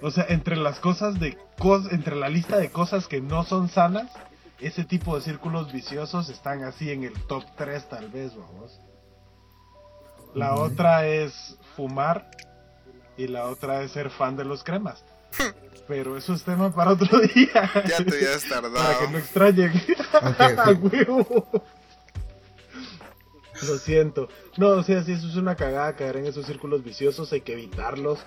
[0.00, 1.36] o sea, entre las cosas de
[1.90, 4.10] entre la lista de cosas que no son sanas,
[4.60, 8.80] ese tipo de círculos viciosos están así en el top 3 tal vez, vamos.
[10.34, 12.30] La otra es fumar
[13.16, 15.04] y la otra es ser fan de los cremas.
[15.88, 17.70] Pero eso es tema para otro día.
[17.88, 18.74] Ya te habías tardado.
[18.74, 19.72] Para que no extrañen.
[23.66, 24.28] Lo siento.
[24.56, 27.54] No, o sea, si eso es una cagada caer en esos círculos viciosos, hay que
[27.54, 28.20] evitarlos.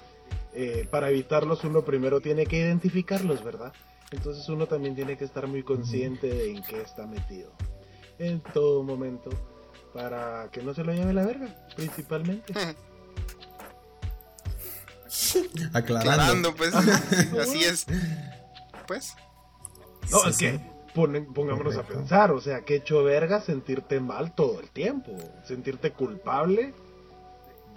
[0.53, 3.71] Eh, para evitarlos uno primero tiene que identificarlos, ¿verdad?
[4.11, 7.51] Entonces uno también tiene que estar muy consciente de en qué está metido.
[8.19, 9.29] En todo momento.
[9.93, 12.53] Para que no se lo lleve la verga, principalmente.
[15.73, 16.55] Aclarando.
[16.55, 16.73] pues.
[16.73, 17.85] así es.
[18.87, 19.15] Pues.
[20.09, 20.59] No, es que
[20.93, 26.73] pongámonos a pensar, o sea, que hecho verga sentirte mal todo el tiempo, sentirte culpable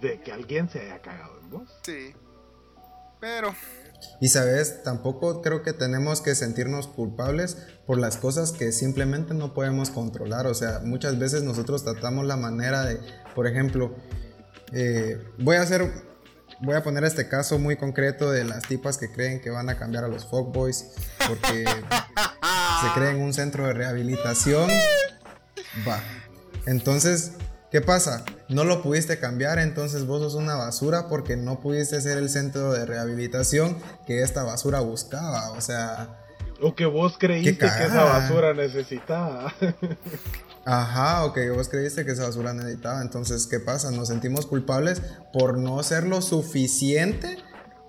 [0.01, 1.71] de que alguien se haya cagado en vos.
[1.83, 2.13] Sí.
[3.21, 3.55] Pero
[4.21, 9.55] y sabes, tampoco creo que tenemos que sentirnos culpables por las cosas que simplemente no
[9.55, 10.47] podemos controlar.
[10.47, 13.01] O sea, muchas veces nosotros tratamos la manera de,
[13.35, 13.95] por ejemplo,
[14.73, 15.91] eh, voy a hacer,
[16.61, 19.77] voy a poner este caso muy concreto de las tipas que creen que van a
[19.77, 20.93] cambiar a los fuckboys
[21.29, 24.71] porque se creen un centro de rehabilitación.
[25.87, 26.01] Va.
[26.67, 27.33] Entonces,
[27.75, 28.25] ¿Qué pasa?
[28.49, 32.71] No lo pudiste cambiar, entonces vos sos una basura porque no pudiste ser el centro
[32.71, 35.51] de rehabilitación que esta basura buscaba.
[35.51, 36.25] O sea.
[36.63, 39.53] O que vos creíste que esa basura necesitaba.
[40.65, 43.03] Ajá, o que vos creíste que esa basura necesitaba.
[43.03, 43.91] Entonces, ¿qué pasa?
[43.91, 45.03] Nos sentimos culpables
[45.33, 47.39] por no ser lo suficiente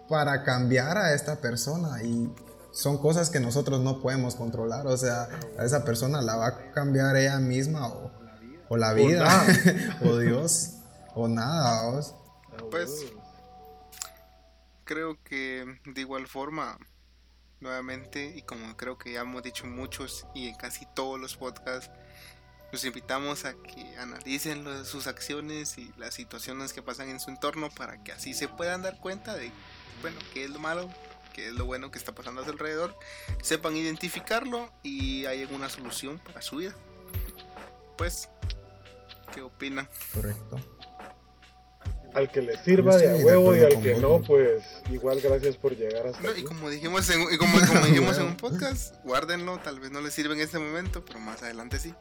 [0.09, 2.01] para cambiar a esta persona.
[2.01, 2.33] Y
[2.71, 4.87] son cosas que nosotros no podemos controlar.
[4.87, 5.29] O sea,
[5.59, 8.24] a esa persona la va a cambiar ella misma o
[8.69, 9.45] o la vida,
[10.03, 10.77] o, Dios,
[11.13, 12.01] o nada,
[12.71, 13.05] Pues
[14.83, 16.77] creo que de igual forma,
[17.59, 21.91] nuevamente, y como creo que ya hemos dicho muchos y en casi todos los podcasts,
[22.71, 27.69] los invitamos a que analicen sus acciones y las situaciones que pasan en su entorno
[27.69, 29.51] para que así se puedan dar cuenta de,
[30.01, 30.89] bueno, qué es lo malo,
[31.33, 32.97] qué es lo bueno que está pasando a su alrededor,
[33.41, 36.75] sepan identificarlo y hay alguna solución para su vida.
[37.97, 38.29] Pues
[39.35, 39.89] ¿Qué opina?
[40.13, 40.57] Correcto.
[42.13, 45.75] Al que le sirva de a huevo y al que no, pues igual gracias por
[45.75, 49.81] llegar hasta no, Y como dijimos, en, y como, dijimos en un podcast, guárdenlo, tal
[49.81, 51.93] vez no les sirva en este momento, pero más adelante sí.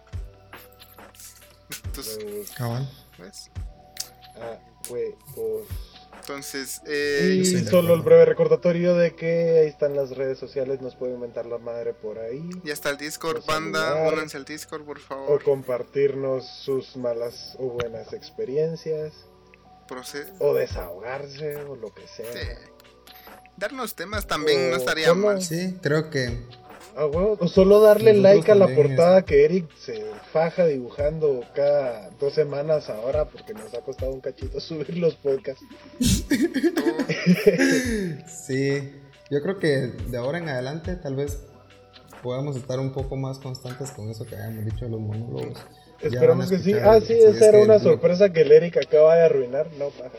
[1.87, 2.89] Entonces, Cabal.
[3.17, 3.51] Pues.
[4.37, 4.59] Ah,
[4.89, 5.67] huevos.
[6.27, 10.97] Entonces, eh, y solo el breve recordatorio de que ahí están las redes sociales, nos
[10.97, 12.49] pueden inventar la madre por ahí.
[12.65, 15.31] Ya está el Discord, banda, únanse al Discord, por favor.
[15.31, 19.13] O compartirnos sus malas o buenas experiencias.
[20.39, 22.59] o desahogarse, o lo que sea.
[23.59, 25.43] Darnos temas también no estaría mal.
[25.43, 26.47] Sí, creo que
[26.97, 32.89] o solo darle like a la portada que Eric se faja dibujando cada dos semanas
[32.89, 35.65] ahora porque nos ha costado un cachito subir los podcasts.
[38.27, 38.93] sí,
[39.31, 41.39] yo creo que de ahora en adelante tal vez
[42.23, 45.59] podamos estar un poco más constantes con eso que habíamos dicho de los monólogos.
[46.01, 46.75] Esperamos que sí.
[46.75, 49.69] Ah, sí, esa era una sorpresa que el Eric acaba de arruinar.
[49.79, 50.11] No, paja.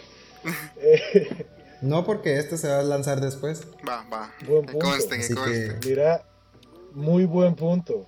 [1.82, 3.68] No, porque este se va a lanzar después.
[3.88, 4.32] Va, va.
[4.48, 4.88] Buen punto.
[4.88, 5.88] Conste, que...
[5.88, 6.24] Mira,
[6.96, 8.06] muy buen punto.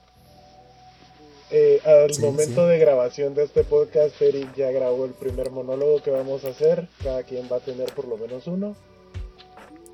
[1.49, 6.11] Eh, al momento de grabación de este podcast, Eric ya grabó el primer monólogo que
[6.11, 6.87] vamos a hacer.
[7.03, 8.75] Cada quien va a tener por lo menos uno.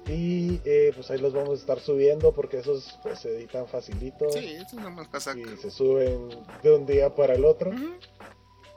[0.07, 4.29] Y eh, pues ahí los vamos a estar subiendo porque esos pues, se editan facilito.
[4.31, 5.33] Sí, eso no más pasa.
[5.37, 6.29] Y se suben
[6.61, 7.71] de un día para el otro.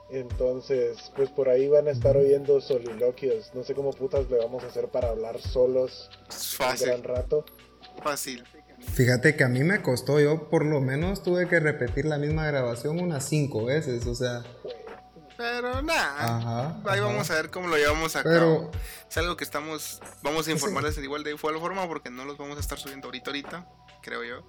[0.09, 3.53] Entonces, pues por ahí van a estar oyendo soliloquios.
[3.53, 6.09] No sé cómo putas le vamos a hacer para hablar solos
[6.59, 7.43] un gran rato.
[8.01, 8.43] Fácil.
[8.79, 12.45] Fíjate que a mí me costó, yo por lo menos tuve que repetir la misma
[12.45, 14.43] grabación unas cinco veces, o sea...
[15.35, 18.71] Pero nada, ahí vamos a ver cómo lo llevamos a cabo.
[19.07, 22.37] Es algo que estamos, vamos a informarles de igual de igual forma porque no los
[22.37, 23.69] vamos a estar subiendo ahorita, ahorita,
[24.01, 24.43] creo yo.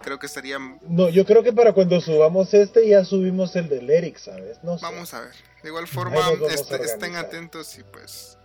[0.00, 0.58] Creo que estaría...
[0.82, 4.62] No, yo creo que para cuando subamos este ya subimos el del Eric, ¿sabes?
[4.62, 5.32] No Vamos a ver.
[5.62, 8.38] De igual forma, este, estén atentos y pues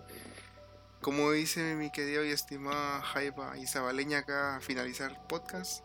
[1.02, 5.84] como dice mi querida y estimada Jaiba Isabaleña acá a finalizar el podcast.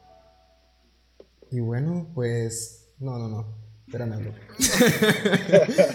[1.50, 2.88] Y bueno, pues.
[2.98, 3.62] No, no, no.
[3.86, 4.32] Espérame,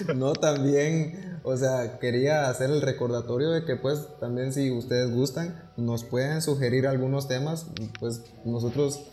[0.15, 1.39] no, también.
[1.43, 6.41] O sea, quería hacer el recordatorio de que pues también si ustedes gustan, nos pueden
[6.41, 7.67] sugerir algunos temas,
[7.99, 9.07] pues nosotros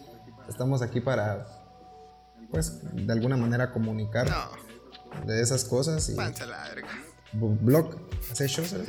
[0.49, 1.47] estamos aquí para
[2.51, 4.29] pues de alguna manera comunicar
[5.27, 6.89] de esas cosas y Panza la verga.
[7.35, 7.97] Blog,
[8.31, 8.75] hace shows.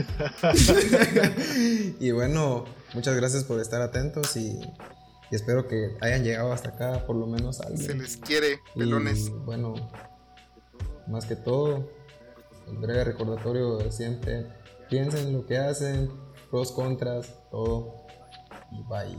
[2.00, 4.60] y bueno, muchas gracias por estar atentos y,
[5.32, 7.86] y espero que hayan llegado hasta acá por lo menos alguien.
[7.86, 9.30] Se les quiere, Y pelones.
[9.46, 9.74] bueno,
[11.08, 11.90] más que todo,
[12.68, 14.48] el breve recordatorio de siempre.
[14.90, 16.12] Piensen lo que hacen,
[16.52, 18.06] pros, contras, todo.
[18.72, 19.18] Y bye.